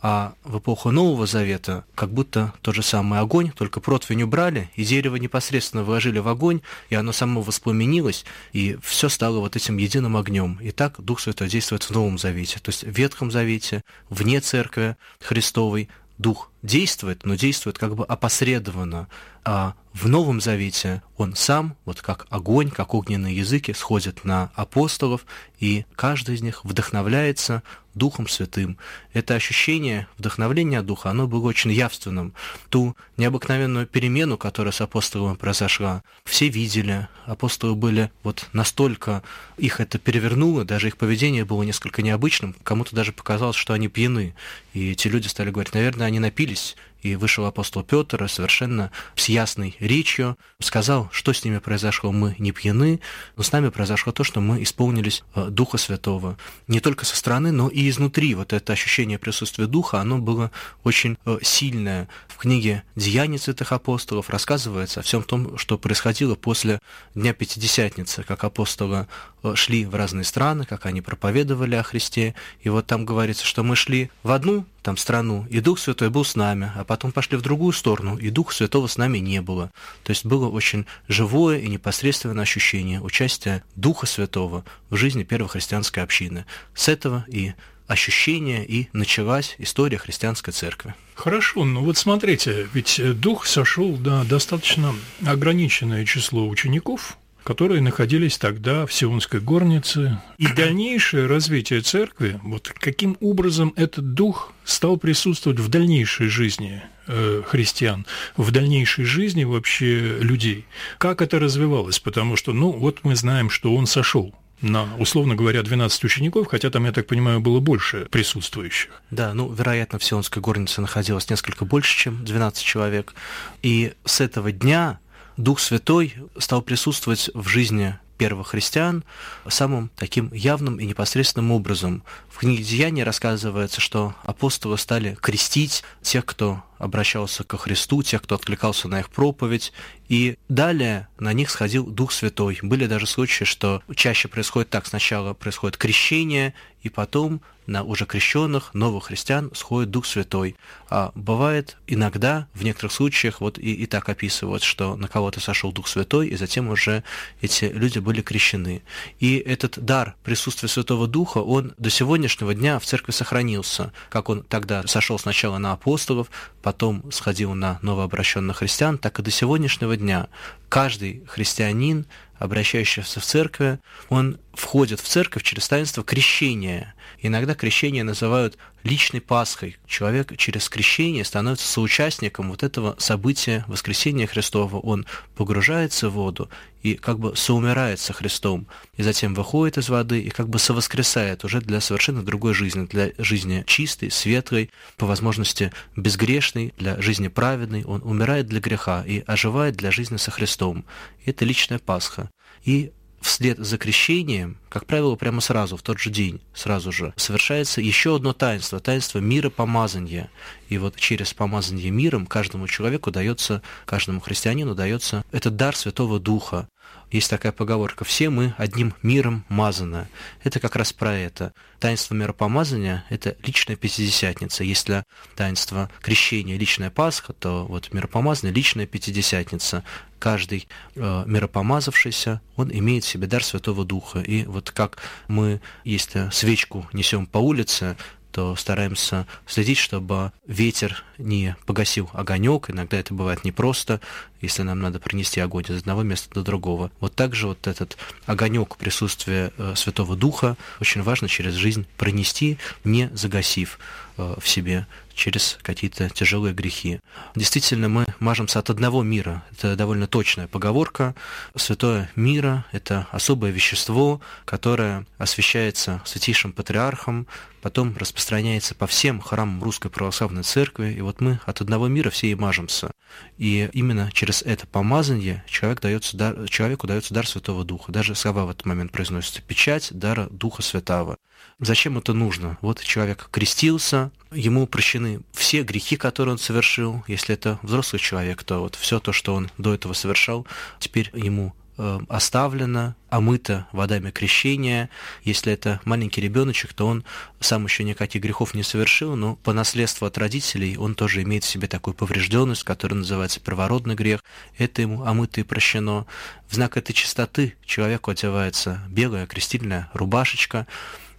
А 0.02 0.34
в 0.44 0.60
эпоху 0.60 0.92
Нового 0.92 1.26
Завета 1.26 1.84
как 1.96 2.10
будто 2.12 2.54
тот 2.62 2.76
же 2.76 2.84
самый 2.84 3.20
огонь, 3.20 3.52
только 3.52 3.80
противень 3.80 4.24
убрали, 4.24 4.70
и 4.76 4.86
дерево 4.86 5.18
непосредственно 5.18 5.84
вложили 5.84 6.20
в 6.20 6.28
огонь, 6.28 6.62
и 6.90 6.96
оно 6.96 7.12
само 7.12 7.42
воспламенилось, 7.42 8.26
и 8.54 8.78
все 8.82 9.10
стало 9.10 9.40
вот 9.40 9.56
этим 9.56 9.78
единым 9.78 10.16
огнем. 10.16 10.58
И 10.62 10.72
так 10.72 11.02
Дух 11.02 11.20
Святой 11.20 11.50
действует 11.50 11.84
в 11.84 11.92
Новом 11.92 12.18
Завете. 12.18 12.60
То 12.60 12.70
есть 12.70 12.84
в 12.84 12.92
Ветхом 12.92 13.32
Завете, 13.32 13.84
вне 14.10 14.40
Церкви 14.40 14.96
Христовой, 15.20 15.90
Дух 16.18 16.52
действует, 16.64 17.26
но 17.26 17.36
действует 17.36 17.78
как 17.78 17.96
бы 17.96 18.06
опосредованно. 18.06 19.08
А 19.52 19.74
в 19.94 20.08
Новом 20.08 20.40
Завете 20.42 21.02
он 21.18 21.34
сам, 21.34 21.76
вот 21.84 22.04
как 22.04 22.28
огонь, 22.30 22.70
как 22.70 22.94
огненные 22.94 23.36
языки, 23.36 23.74
сходит 23.74 24.24
на 24.24 24.52
апостолов, 24.54 25.26
и 25.60 25.86
каждый 25.96 26.36
из 26.36 26.44
них 26.44 26.64
вдохновляется 26.64 27.64
Духом 27.96 28.28
Святым. 28.28 28.78
Это 29.12 29.34
ощущение 29.34 30.08
вдохновления 30.20 30.84
Духа, 30.84 31.10
оно 31.10 31.28
было 31.28 31.48
очень 31.48 31.72
явственным. 31.72 32.36
Ту 32.70 32.96
необыкновенную 33.18 33.88
перемену, 33.88 34.38
которая 34.38 34.72
с 34.72 34.82
апостолами 34.82 35.36
произошла, 35.36 36.04
все 36.26 36.48
видели. 36.48 37.08
Апостолы 37.26 37.74
были 37.74 38.12
вот 38.22 38.48
настолько, 38.54 39.24
их 39.58 39.80
это 39.80 39.98
перевернуло, 39.98 40.64
даже 40.64 40.90
их 40.90 40.98
поведение 40.98 41.44
было 41.44 41.64
несколько 41.64 42.04
необычным. 42.04 42.56
Кому-то 42.62 42.96
даже 42.96 43.12
показалось, 43.14 43.56
что 43.56 43.74
они 43.74 43.88
пьяны. 43.88 44.36
И 44.74 44.92
эти 44.92 45.08
люди 45.08 45.28
стали 45.28 45.50
говорить, 45.50 45.74
наверное, 45.74 46.06
они 46.06 46.20
напились, 46.20 46.76
и 47.02 47.16
вышел 47.16 47.46
апостол 47.46 47.84
Петр 47.84 48.28
совершенно 48.30 48.92
с 49.16 49.30
ясной 49.30 49.76
речью, 49.80 50.38
сказал, 50.60 51.10
что 51.12 51.34
с 51.34 51.44
ними 51.44 51.60
произошло, 51.60 52.12
мы 52.12 52.36
не 52.40 52.52
пьяны, 52.52 53.00
но 53.36 53.44
с 53.44 53.52
нами 53.52 53.70
произошло 53.70 54.12
то, 54.12 54.24
что 54.24 54.42
мы 54.42 54.62
исполнились 54.64 55.24
э, 55.36 55.48
Духа 55.50 55.78
Святого. 55.78 56.38
Не 56.68 56.80
только 56.80 57.06
со 57.06 57.16
стороны, 57.16 57.52
но 57.52 57.70
и 57.70 57.90
изнутри. 57.90 58.36
Вот 58.36 58.54
это 58.54 58.74
ощущение 58.74 59.18
присутствия 59.18 59.68
Духа, 59.68 60.00
оно 60.00 60.20
было 60.20 60.52
очень 60.84 61.18
э, 61.26 61.38
сильное. 61.42 62.08
В 62.28 62.38
книге 62.38 62.84
«Деяний 62.96 63.40
святых 63.40 63.72
апостолов» 63.72 64.30
рассказывается 64.30 65.00
о 65.00 65.04
всем 65.04 65.24
том, 65.24 65.58
что 65.58 65.78
происходило 65.78 66.36
после 66.36 66.80
Дня 67.16 67.34
Пятидесятницы, 67.34 68.24
как 68.24 68.44
апостолы 68.44 69.08
шли 69.56 69.86
в 69.86 69.96
разные 69.96 70.24
страны, 70.24 70.66
как 70.66 70.86
они 70.86 71.02
проповедовали 71.02 71.76
о 71.76 71.84
Христе. 71.84 72.36
И 72.62 72.70
вот 72.70 72.88
там 72.88 73.06
говорится, 73.06 73.46
что 73.46 73.64
мы 73.64 73.76
шли 73.76 74.10
в 74.24 74.32
одну 74.32 74.66
там 74.82 74.98
страну, 74.98 75.46
и 75.50 75.60
Дух 75.60 75.80
Святой 75.80 76.10
был 76.10 76.24
с 76.24 76.36
нами, 76.36 76.72
а 76.76 76.84
потом 76.84 77.12
пошли 77.12 77.38
в 77.38 77.42
другую 77.42 77.74
сторону, 77.74 78.18
и 78.18 78.30
Духа 78.30 78.54
Святого 78.54 78.88
с 78.88 78.98
нами 78.98 79.18
не 79.18 79.42
было. 79.42 79.72
То 80.04 80.12
есть 80.12 80.26
было 80.26 80.50
очень 80.50 80.86
живое 81.08 81.60
и 81.60 81.68
непосредственное 81.68 82.44
ощущение 82.44 83.02
участия 83.02 83.64
Духа 83.76 84.06
Святого 84.06 84.64
в 84.90 84.96
жизни 84.96 85.24
первой 85.24 85.50
христианской 85.50 86.02
общины. 86.02 86.46
С 86.74 86.88
этого 86.88 87.26
и 87.28 87.54
ощущение, 87.88 88.66
и 88.66 88.88
началась 88.94 89.56
история 89.58 89.98
христианской 89.98 90.54
церкви. 90.54 90.96
Хорошо, 91.16 91.66
ну 91.66 91.84
вот 91.84 91.98
смотрите, 91.98 92.68
ведь 92.74 93.02
Дух 93.20 93.46
сошел 93.46 93.98
на 93.98 94.24
достаточно 94.24 94.96
ограниченное 95.26 96.06
число 96.06 96.48
учеников, 96.48 97.18
которые 97.50 97.82
находились 97.82 98.38
тогда 98.38 98.86
в 98.86 98.94
Сионской 98.94 99.40
горнице. 99.40 100.22
И 100.38 100.46
дальнейшее 100.46 101.26
развитие 101.26 101.82
церкви, 101.82 102.40
вот 102.44 102.72
каким 102.80 103.18
образом 103.22 103.74
этот 103.76 104.14
дух 104.14 104.54
стал 104.66 104.98
присутствовать 104.98 105.60
в 105.60 105.68
дальнейшей 105.68 106.28
жизни 106.28 106.84
э, 107.08 107.42
христиан, 107.44 108.06
в 108.38 108.52
дальнейшей 108.52 109.04
жизни 109.04 109.46
вообще 109.46 110.20
людей. 110.20 110.68
Как 111.00 111.24
это 111.24 111.40
развивалось? 111.40 111.98
Потому 111.98 112.36
что, 112.36 112.54
ну, 112.54 112.70
вот 112.72 113.00
мы 113.02 113.16
знаем, 113.16 113.50
что 113.50 113.76
он 113.76 113.88
сошел 113.88 114.32
на, 114.62 114.88
условно 114.98 115.34
говоря, 115.34 115.64
12 115.64 116.04
учеников, 116.04 116.46
хотя 116.46 116.70
там, 116.70 116.86
я 116.86 116.92
так 116.92 117.08
понимаю, 117.08 117.40
было 117.40 117.60
больше 117.60 118.06
присутствующих. 118.12 118.92
Да, 119.10 119.34
ну, 119.34 119.52
вероятно, 119.52 119.98
в 119.98 120.04
Сионской 120.04 120.40
горнице 120.40 120.82
находилось 120.82 121.28
несколько 121.32 121.66
больше, 121.66 121.98
чем 121.98 122.24
12 122.24 122.64
человек. 122.64 123.16
И 123.64 123.94
с 124.06 124.22
этого 124.22 124.52
дня 124.52 125.00
Дух 125.40 125.62
Святой 125.62 126.16
стал 126.38 126.62
присутствовать 126.62 127.30
в 127.34 127.48
жизни 127.48 127.98
первых 128.18 128.50
христиан 128.50 129.06
самым 129.48 129.90
таким 129.96 130.34
явным 130.34 130.82
и 130.82 130.86
непосредственным 130.86 131.54
образом. 131.54 132.04
В 132.30 132.40
книге 132.40 132.62
Деяния 132.62 133.06
рассказывается, 133.06 133.80
что 133.80 134.14
апостолы 134.24 134.78
стали 134.78 135.18
крестить 135.22 135.86
тех, 136.02 136.26
кто 136.26 136.62
обращался 136.78 137.46
ко 137.46 137.58
Христу, 137.58 138.04
тех, 138.04 138.22
кто 138.22 138.36
откликался 138.36 138.90
на 138.90 139.00
их 139.00 139.10
проповедь, 139.10 139.72
и 140.10 140.38
далее 140.50 141.08
на 141.20 141.32
них 141.32 141.50
сходил 141.50 141.86
Дух 141.86 142.12
Святой. 142.12 142.60
Были 142.62 142.86
даже 142.86 143.08
случаи, 143.08 143.46
что 143.46 143.82
чаще 143.96 144.28
происходит 144.28 144.70
так. 144.70 144.88
Сначала 144.88 145.34
происходит 145.34 145.78
крещение, 145.78 146.54
и 146.82 146.90
потом 146.90 147.42
на 147.66 147.84
уже 147.84 148.06
крещенных 148.06 148.74
новых 148.74 149.06
христиан 149.06 149.52
сходит 149.54 149.92
Дух 149.92 150.06
Святой. 150.06 150.56
А 150.90 151.12
бывает 151.14 151.78
иногда, 151.86 152.48
в 152.54 152.64
некоторых 152.64 152.92
случаях, 152.92 153.42
вот 153.42 153.60
и, 153.60 153.74
и 153.74 153.86
так 153.86 154.10
описывают, 154.10 154.64
что 154.64 154.96
на 154.96 155.08
кого-то 155.08 155.40
сошел 155.40 155.72
Дух 155.72 155.88
Святой, 155.88 156.30
и 156.30 156.36
затем 156.36 156.70
уже 156.70 157.04
эти 157.42 157.66
люди 157.66 158.00
были 158.00 158.22
крещены. 158.22 158.82
И 159.20 159.38
этот 159.38 159.78
дар 159.78 160.16
присутствия 160.24 160.68
Святого 160.68 161.08
Духа, 161.08 161.40
он 161.40 161.74
до 161.78 161.90
сегодняшнего 161.92 162.56
дня 162.56 162.80
в 162.80 162.86
церкви 162.86 163.12
сохранился, 163.12 163.94
как 164.10 164.30
он 164.30 164.44
тогда 164.44 164.86
сошел 164.88 165.20
сначала 165.20 165.60
на 165.60 165.74
апостолов, 165.74 166.32
потом 166.64 167.12
сходил 167.12 167.54
на 167.54 167.78
новообращенных 167.84 168.58
христиан, 168.58 168.98
так 168.98 169.20
и 169.20 169.24
до 169.24 169.32
сегодняшнего 169.32 169.96
дня 169.96 170.28
каждый 170.70 171.24
христианин, 171.28 172.06
обращающийся 172.38 173.20
в 173.20 173.26
церковь, 173.26 173.80
он 174.08 174.40
входит 174.54 175.02
в 175.02 175.08
церковь 175.08 175.44
через 175.44 175.68
таинство 175.68 176.04
крещения. 176.04 176.96
Иногда 177.22 177.54
крещение 177.54 178.04
называют 178.04 178.58
личной 178.84 179.20
Пасхой. 179.20 179.78
Человек 179.86 180.38
через 180.38 180.70
крещение 180.70 180.79
становится 181.24 181.68
соучастником 181.68 182.50
вот 182.50 182.64
этого 182.64 182.96
события 182.98 183.66
воскресения 183.68 184.28
Христова. 184.28 184.78
Он 184.78 185.06
погружается 185.36 186.10
в 186.10 186.14
воду 186.14 186.50
и 186.82 186.96
как 186.96 187.20
бы 187.20 187.36
соумирает 187.36 188.00
со 188.00 188.14
Христом, 188.14 188.68
и 188.96 189.04
затем 189.04 189.34
выходит 189.34 189.78
из 189.78 189.90
воды 189.90 190.22
и 190.22 190.30
как 190.30 190.48
бы 190.50 190.60
совоскресает 190.60 191.44
уже 191.44 191.62
для 191.62 191.82
совершенно 191.82 192.24
другой 192.24 192.54
жизни, 192.54 192.86
для 192.86 193.12
жизни 193.18 193.64
чистой, 193.68 194.12
светлой, 194.12 194.70
по 194.98 195.06
возможности 195.06 195.72
безгрешной, 195.96 196.74
для 196.78 197.02
жизни 197.02 197.28
праведной. 197.28 197.84
Он 197.84 198.02
умирает 198.04 198.48
для 198.48 198.60
греха 198.60 199.04
и 199.06 199.24
оживает 199.28 199.76
для 199.76 199.92
жизни 199.92 200.18
со 200.18 200.32
Христом. 200.32 200.86
И 201.26 201.32
это 201.32 201.46
личная 201.46 201.80
Пасха. 201.80 202.30
И 202.64 202.92
вслед 203.22 203.58
за 203.60 203.78
крещением, 203.78 204.58
как 204.70 204.86
правило, 204.86 205.16
прямо 205.16 205.42
сразу, 205.42 205.78
в 205.78 205.82
тот 205.82 206.00
же 206.00 206.10
день, 206.10 206.42
сразу 206.54 206.92
же, 206.92 207.14
совершается 207.16 207.82
еще 207.82 208.16
одно 208.16 208.34
таинство, 208.34 208.80
таинство 208.80 209.20
мира 209.20 209.50
помазания. 209.50 210.30
И 210.70 210.78
вот 210.78 210.96
через 210.96 211.34
помазание 211.34 211.90
миром 211.90 212.26
каждому 212.26 212.68
человеку 212.68 213.12
дается, 213.12 213.62
каждому 213.86 214.20
христианину 214.20 214.76
дается 214.76 215.24
этот 215.32 215.56
дар 215.56 215.76
Святого 215.76 216.20
Духа. 216.20 216.68
Есть 217.12 217.30
такая 217.30 217.52
поговорка 217.52 218.06
«все 218.06 218.30
мы 218.30 218.54
одним 218.58 218.94
миром 219.02 219.44
мазаны». 219.50 220.08
Это 220.44 220.60
как 220.60 220.76
раз 220.76 220.94
про 220.94 221.16
это. 221.16 221.54
Таинство 221.80 222.14
миропомазания– 222.14 223.04
это 223.10 223.36
личная 223.44 223.76
пятидесятница. 223.76 224.64
Если 224.64 225.04
таинство 225.36 225.90
крещения– 226.02 226.58
личная 226.60 226.92
Пасха, 226.92 227.34
то 227.34 227.66
вот 227.66 227.92
миропомазание– 227.94 228.54
личная 228.56 228.86
пятидесятница. 228.86 229.84
Каждый 230.20 230.68
э, 230.96 231.24
миропомазавшийся, 231.26 232.42
он 232.56 232.70
имеет 232.72 233.06
в 233.06 233.08
себе 233.08 233.26
дар 233.26 233.44
Святого 233.44 233.86
Духа. 233.86 234.20
И 234.20 234.44
вот 234.46 234.70
как 234.70 234.98
мы, 235.28 235.62
если 235.86 236.30
свечку 236.32 236.88
несем 236.94 237.26
по 237.26 237.40
улице, 237.40 237.96
то 238.32 238.56
стараемся 238.56 239.26
следить, 239.48 239.78
чтобы 239.78 240.32
ветер 240.46 241.04
не 241.18 241.56
погасил 241.66 242.10
огонек, 242.14 242.70
иногда 242.70 242.98
это 242.98 243.14
бывает 243.14 243.44
непросто, 243.44 244.00
если 244.42 244.62
нам 244.62 244.80
надо 244.80 245.00
принести 245.00 245.40
огонь 245.40 245.66
из 245.68 245.80
одного 245.80 246.04
места 246.04 246.34
до 246.34 246.44
другого. 246.44 246.92
Вот 247.00 247.16
также 247.16 247.48
вот 247.48 247.68
этот 247.68 247.98
огонек 248.26 248.78
присутствия 248.78 249.52
э, 249.58 249.74
Святого 249.76 250.16
Духа 250.16 250.56
очень 250.80 251.02
важно 251.02 251.28
через 251.28 251.54
жизнь 251.54 251.86
пронести, 251.98 252.58
не 252.84 253.10
загасив 253.14 253.80
в 254.20 254.48
себе 254.48 254.88
через 255.14 255.58
какие-то 255.62 256.10
тяжелые 256.10 256.54
грехи. 256.54 257.02
Действительно, 257.36 257.90
мы 257.90 258.06
мажемся 258.20 258.60
от 258.60 258.70
одного 258.70 259.04
мира. 259.04 259.44
Это 259.52 259.76
довольно 259.76 260.08
точная 260.08 260.48
поговорка. 260.48 261.14
Святое 261.56 262.10
мира– 262.16 262.66
это 262.72 263.08
особое 263.12 263.52
вещество, 263.52 264.22
которое 264.46 265.06
освящается 265.18 266.02
святейшим 266.06 266.54
патриархом, 266.54 267.28
потом 267.62 267.96
распространяется 267.98 268.76
по 268.76 268.88
всем 268.88 269.20
храмам 269.20 269.62
Русской 269.62 269.90
Православной 269.90 270.44
Церкви, 270.44 270.94
и 270.94 271.02
вот 271.02 271.20
мы 271.20 271.40
от 271.46 271.60
одного 271.62 271.88
мира 271.88 272.10
все 272.10 272.28
и 272.28 272.36
мажемся. 272.36 272.92
И 273.38 273.70
именно 273.74 274.12
через 274.14 274.42
это 274.42 274.68
помазание 274.68 275.44
человек 275.48 275.82
дается 275.82 276.16
дар, 276.16 276.48
человеку 276.48 276.88
дается 276.88 277.14
дар 277.14 277.28
Святого 277.28 277.66
Духа. 277.66 277.92
Даже 277.92 278.16
слова 278.16 278.46
в 278.46 278.52
этот 278.52 278.66
момент 278.66 278.92
произносятся 278.92 279.42
«печать 279.42 279.90
дара 279.92 280.28
Духа 280.32 280.62
Святого». 280.62 281.18
Зачем 281.60 281.98
это 281.98 282.14
нужно? 282.14 282.58
Вот 282.62 282.82
человек 282.82 283.28
крестился, 283.32 284.12
ему 284.32 284.66
прощены 284.68 285.22
все 285.34 285.64
грехи, 285.64 285.98
которые 285.98 286.34
он 286.34 286.40
совершил. 286.40 287.04
Если 287.08 287.34
это 287.36 287.60
взрослый 287.64 288.00
человек, 288.00 288.44
то 288.44 288.60
вот 288.60 288.76
все 288.76 289.00
то, 289.00 289.12
что 289.12 289.36
он 289.36 289.50
до 289.58 289.74
этого 289.74 289.94
совершал, 289.94 290.48
теперь 290.80 291.12
ему 291.14 291.54
Э, 291.82 292.02
оставлено, 292.10 292.94
омыто 293.10 293.66
водами 293.72 294.12
крещения. 294.12 294.90
Если 295.24 295.54
это 295.54 295.80
маленький 295.86 296.20
ребеночек, 296.20 296.74
то 296.74 296.86
он 296.86 297.06
сам 297.40 297.64
еще 297.64 297.86
никаких 297.86 298.22
грехов 298.22 298.54
не 298.54 298.64
совершил, 298.64 299.16
но 299.16 299.38
по 299.38 299.54
наследству 299.54 300.06
от 300.06 300.18
родителей 300.18 300.76
он 300.76 300.94
тоже 300.94 301.24
имеет 301.24 301.46
в 301.46 301.48
себе 301.48 301.70
такую 301.70 301.94
поврежденность, 301.94 302.66
которая 302.66 303.00
называется 303.00 303.40
первородный 303.40 303.96
грех. 303.96 304.22
Это 304.58 304.82
ему 304.82 305.06
омыто 305.06 305.40
и 305.40 305.46
прощено. 305.46 306.06
В 306.50 306.56
знак 306.56 306.76
этой 306.76 306.92
чистоты 306.92 307.56
человеку 307.64 308.12
одевается 308.12 308.82
белая 308.90 309.26
крестильная 309.26 309.90
рубашечка, 309.94 310.68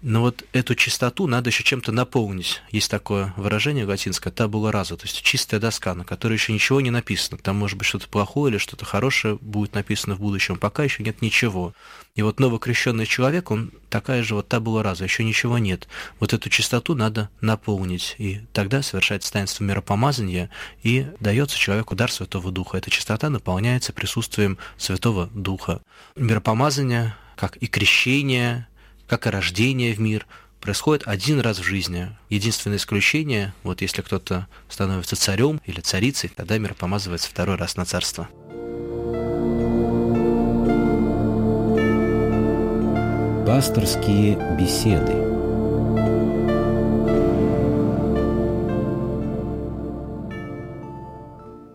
но 0.01 0.21
вот 0.21 0.43
эту 0.51 0.75
чистоту 0.75 1.27
надо 1.27 1.49
еще 1.49 1.63
чем-то 1.63 1.91
наполнить. 1.91 2.61
Есть 2.71 2.89
такое 2.89 3.33
выражение 3.37 3.85
латинское 3.85 4.33
«табула 4.33 4.71
раза», 4.71 4.97
то 4.97 5.05
есть 5.05 5.21
чистая 5.21 5.59
доска, 5.59 5.93
на 5.93 6.03
которой 6.03 6.33
еще 6.33 6.53
ничего 6.53 6.81
не 6.81 6.89
написано. 6.89 7.37
Там 7.37 7.57
может 7.57 7.77
быть 7.77 7.87
что-то 7.87 8.07
плохое 8.07 8.51
или 8.51 8.57
что-то 8.57 8.85
хорошее 8.85 9.37
будет 9.41 9.75
написано 9.75 10.15
в 10.15 10.19
будущем, 10.19 10.57
пока 10.57 10.83
еще 10.83 11.03
нет 11.03 11.21
ничего. 11.21 11.73
И 12.15 12.23
вот 12.23 12.39
новокрещенный 12.39 13.05
человек, 13.05 13.51
он 13.51 13.71
такая 13.89 14.23
же 14.23 14.35
вот 14.35 14.47
табула 14.47 14.83
раза, 14.83 15.03
еще 15.03 15.23
ничего 15.23 15.57
нет. 15.59 15.87
Вот 16.19 16.33
эту 16.33 16.49
чистоту 16.49 16.95
надо 16.95 17.29
наполнить, 17.39 18.15
и 18.17 18.41
тогда 18.53 18.81
совершается 18.81 19.31
таинство 19.31 19.63
миропомазания, 19.63 20.49
и 20.83 21.07
дается 21.19 21.57
человеку 21.57 21.95
дар 21.95 22.11
Святого 22.11 22.51
Духа. 22.51 22.77
Эта 22.77 22.89
чистота 22.89 23.29
наполняется 23.29 23.93
присутствием 23.93 24.57
Святого 24.77 25.27
Духа. 25.27 25.81
Миропомазание, 26.15 27.15
как 27.35 27.57
и 27.57 27.67
крещение, 27.67 28.67
как 29.11 29.27
и 29.27 29.29
рождение 29.29 29.93
в 29.93 29.99
мир, 29.99 30.25
происходит 30.61 31.05
один 31.05 31.41
раз 31.41 31.59
в 31.59 31.63
жизни. 31.63 32.15
Единственное 32.29 32.77
исключение, 32.77 33.53
вот 33.61 33.81
если 33.81 34.01
кто-то 34.01 34.47
становится 34.69 35.17
царем 35.17 35.59
или 35.65 35.81
царицей, 35.81 36.31
тогда 36.33 36.57
мир 36.57 36.75
помазывается 36.75 37.29
второй 37.29 37.57
раз 37.57 37.75
на 37.75 37.83
царство. 37.83 38.29
Пасторские 43.45 44.37
беседы– 44.57 45.27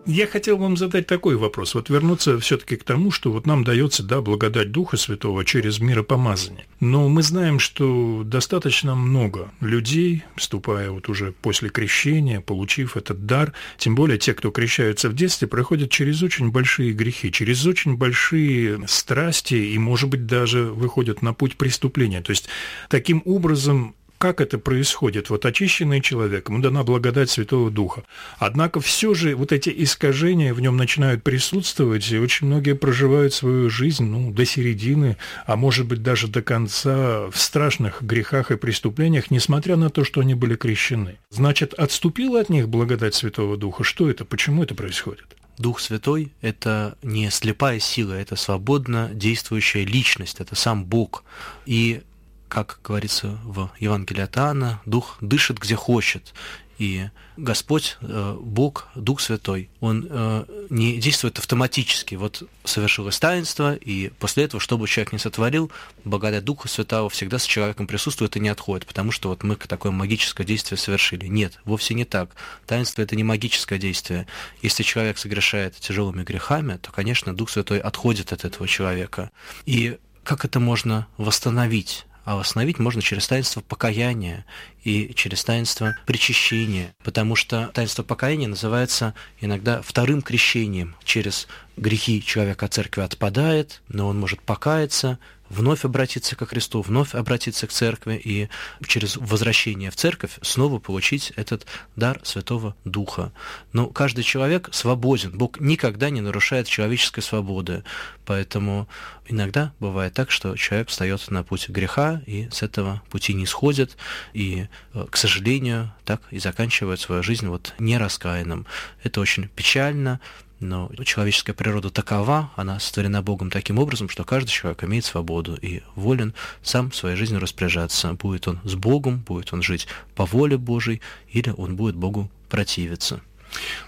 Я 0.07 0.25
хотел 0.25 0.55
вам 0.57 0.77
задать 0.77 1.05
такой 1.05 1.35
вопрос. 1.35 1.75
Вот 1.75 1.89
вернуться 1.89 2.39
все-таки 2.39 2.77
к 2.77 2.85
тому, 2.85 3.11
что 3.11 3.29
вот 3.29 3.45
нам 3.45 3.65
дается, 3.65 4.03
да, 4.03 4.21
благодать 4.21 4.71
Духа 4.71 4.95
Святого 4.95 5.43
через 5.43 5.79
миропомазание. 5.79 6.65
Но 6.79 7.09
мы 7.09 7.21
знаем, 7.21 7.59
что 7.59 8.21
достаточно 8.23 8.95
много 8.95 9.51
людей, 9.59 10.23
вступая 10.37 10.91
вот 10.91 11.09
уже 11.09 11.33
после 11.33 11.67
крещения, 11.69 12.39
получив 12.39 12.95
этот 12.95 13.25
дар, 13.25 13.51
тем 13.77 13.95
более 13.95 14.17
те, 14.17 14.33
кто 14.33 14.49
крещаются 14.49 15.09
в 15.09 15.13
детстве, 15.13 15.49
проходят 15.49 15.91
через 15.91 16.23
очень 16.23 16.51
большие 16.51 16.93
грехи, 16.93 17.29
через 17.29 17.65
очень 17.65 17.97
большие 17.97 18.87
страсти 18.87 19.55
и, 19.55 19.77
может 19.77 20.09
быть, 20.09 20.25
даже 20.25 20.63
выходят 20.63 21.21
на 21.21 21.33
путь 21.33 21.57
преступления. 21.57 22.21
То 22.21 22.29
есть 22.29 22.47
таким 22.87 23.21
образом 23.25 23.93
как 24.17 24.41
это 24.41 24.57
происходит? 24.57 25.29
Вот 25.29 25.45
очищенный 25.45 26.01
человек, 26.01 26.49
ему 26.49 26.59
дана 26.59 26.83
благодать 26.83 27.29
Святого 27.29 27.69
Духа. 27.69 28.03
Однако 28.39 28.79
все 28.79 29.13
же 29.13 29.35
вот 29.35 29.51
эти 29.51 29.73
искажения 29.75 30.53
в 30.53 30.59
нем 30.59 30.77
начинают 30.77 31.23
присутствовать, 31.23 32.09
и 32.11 32.17
очень 32.17 32.47
многие 32.47 32.75
проживают 32.75 33.33
свою 33.33 33.69
жизнь 33.69 34.05
ну, 34.05 34.31
до 34.31 34.45
середины, 34.45 35.17
а 35.45 35.55
может 35.55 35.85
быть 35.85 36.03
даже 36.03 36.27
до 36.27 36.41
конца 36.41 37.29
в 37.29 37.37
страшных 37.37 38.01
грехах 38.01 38.51
и 38.51 38.57
преступлениях, 38.57 39.31
несмотря 39.31 39.75
на 39.75 39.89
то, 39.89 40.03
что 40.03 40.21
они 40.21 40.33
были 40.33 40.55
крещены. 40.55 41.17
Значит, 41.29 41.73
отступила 41.73 42.39
от 42.41 42.49
них 42.49 42.69
благодать 42.69 43.15
Святого 43.15 43.57
Духа? 43.57 43.83
Что 43.83 44.09
это? 44.09 44.25
Почему 44.25 44.63
это 44.63 44.75
происходит? 44.75 45.37
Дух 45.57 45.79
Святой– 45.79 46.31
это 46.41 46.97
не 47.01 47.31
слепая 47.31 47.79
сила, 47.79 48.13
это 48.13 48.35
свободно 48.35 49.09
действующая 49.11 49.85
личность, 49.85 50.39
это 50.39 50.55
сам 50.55 50.85
Бог. 50.85 51.23
И 51.65 52.01
как 52.47 52.79
говорится 52.83 53.39
в 53.43 53.71
Евангелии 53.79 54.21
от 54.21 54.37
Иоанна, 54.37 54.81
Дух 54.85 55.17
дышит 55.21 55.59
где 55.59 55.75
хочет. 55.75 56.33
И 56.77 57.09
Господь, 57.37 57.97
э, 58.01 58.37
Бог, 58.39 58.87
Дух 58.93 59.19
Святой, 59.19 59.69
Он 59.79 60.07
э, 60.07 60.45
не 60.69 60.97
действует 60.97 61.39
автоматически. 61.39 62.13
Вот 62.13 62.43
совершилось 62.63 63.17
таинство, 63.17 63.73
и 63.73 64.09
после 64.19 64.43
этого, 64.43 64.61
что 64.61 64.77
бы 64.77 64.87
человек 64.87 65.11
ни 65.11 65.17
сотворил, 65.17 65.71
благодаря 66.03 66.39
Духу 66.39 66.67
Святого 66.67 67.09
всегда 67.09 67.39
с 67.39 67.45
человеком 67.45 67.87
присутствует 67.87 68.35
и 68.37 68.39
не 68.39 68.49
отходит, 68.49 68.85
потому 68.85 69.11
что 69.11 69.29
вот 69.29 69.43
мы 69.43 69.55
такое 69.55 69.91
магическое 69.91 70.43
действие 70.43 70.77
совершили. 70.77 71.25
Нет, 71.25 71.59
вовсе 71.65 71.95
не 71.95 72.05
так. 72.05 72.29
Таинство– 72.67 73.01
это 73.03 73.15
не 73.15 73.23
магическое 73.23 73.79
действие. 73.79 74.27
Если 74.61 74.83
человек 74.83 75.17
совершает 75.17 75.75
тяжелыми 75.75 76.23
грехами, 76.23 76.77
то, 76.77 76.91
конечно, 76.91 77.35
Дух 77.35 77.49
Святой 77.49 77.79
отходит 77.79 78.33
от 78.33 78.45
этого 78.45 78.67
человека. 78.67 79.31
И 79.65 79.97
как 80.23 80.45
это 80.45 80.59
можно 80.59 81.07
восстановить? 81.17 82.05
А 82.27 82.35
восстановить 82.35 82.77
можно 82.77 83.01
через 83.01 83.25
таинство 83.25 83.61
покаяния 83.61 84.45
и 84.83 85.13
через 85.15 85.45
таинство 85.45 85.95
причащения, 86.05 86.93
потому 87.01 87.37
что 87.37 87.71
таинство 87.73 88.03
покаяния 88.03 88.49
называется 88.49 89.13
иногда 89.39 89.81
вторым 89.81 90.21
крещением. 90.21 90.97
Через 91.05 91.47
грехи 91.77 92.21
человек 92.21 92.61
от 92.63 92.73
церкви 92.73 92.99
отпадает, 92.99 93.81
но 93.87 94.09
он 94.09 94.19
может 94.19 94.41
покаяться, 94.41 95.19
вновь 95.49 95.85
обратиться 95.85 96.35
ко 96.35 96.45
Христу, 96.45 96.81
вновь 96.81 97.15
обратиться 97.15 97.67
к 97.67 97.71
церкви 97.71 98.19
и 98.23 98.49
через 98.85 99.17
возвращение 99.17 99.91
в 99.91 99.95
церковь 99.95 100.39
снова 100.41 100.79
получить 100.79 101.31
этот 101.35 101.65
дар 101.95 102.19
Святого 102.23 102.75
Духа. 102.85 103.31
Но 103.73 103.87
каждый 103.87 104.23
человек 104.23 104.69
свободен. 104.71 105.37
Бог 105.37 105.59
никогда 105.59 106.09
не 106.09 106.21
нарушает 106.21 106.67
человеческой 106.67 107.21
свободы. 107.21 107.83
Поэтому 108.25 108.87
иногда 109.27 109.73
бывает 109.79 110.13
так, 110.13 110.31
что 110.31 110.55
человек 110.55 110.89
встает 110.89 111.29
на 111.29 111.43
путь 111.43 111.69
греха 111.69 112.21
и 112.25 112.49
с 112.51 112.61
этого 112.61 113.01
пути 113.09 113.33
не 113.33 113.45
сходит, 113.45 113.97
и, 114.33 114.67
э, 114.93 115.05
к 115.09 115.17
сожалению, 115.17 115.93
так 116.03 116.21
и 116.31 116.39
заканчивает 116.39 116.99
свою 116.99 117.23
жизнь 117.23 117.47
вот 117.47 117.73
нераскаянным. 117.79 118.65
Это 119.03 119.21
очень 119.21 119.47
печально, 119.47 120.19
но 120.59 120.89
человеческая 121.03 121.53
природа 121.53 121.89
такова, 121.89 122.51
она 122.55 122.79
сотворена 122.79 123.21
Богом 123.21 123.51
таким 123.51 123.77
образом, 123.77 124.09
что 124.09 124.23
каждый 124.23 124.49
человек 124.49 124.83
имеет 124.83 125.05
свободу 125.05 125.55
и 125.61 125.81
волен 125.95 126.33
сам 126.63 126.91
своей 126.91 127.15
жизнью 127.15 127.39
распоряжаться. 127.39 128.13
Будет 128.13 128.47
он 128.47 128.59
с 128.63 128.75
Богом, 128.75 129.19
будет 129.19 129.53
он 129.53 129.61
жить 129.61 129.87
по 130.15 130.25
воле 130.25 130.57
Божией, 130.57 131.01
или 131.29 131.53
он 131.55 131.75
будет 131.75 131.95
Богу 131.95 132.31
противиться. 132.49 133.21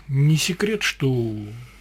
Не 0.08 0.38
секрет, 0.38 0.84
что 0.84 1.36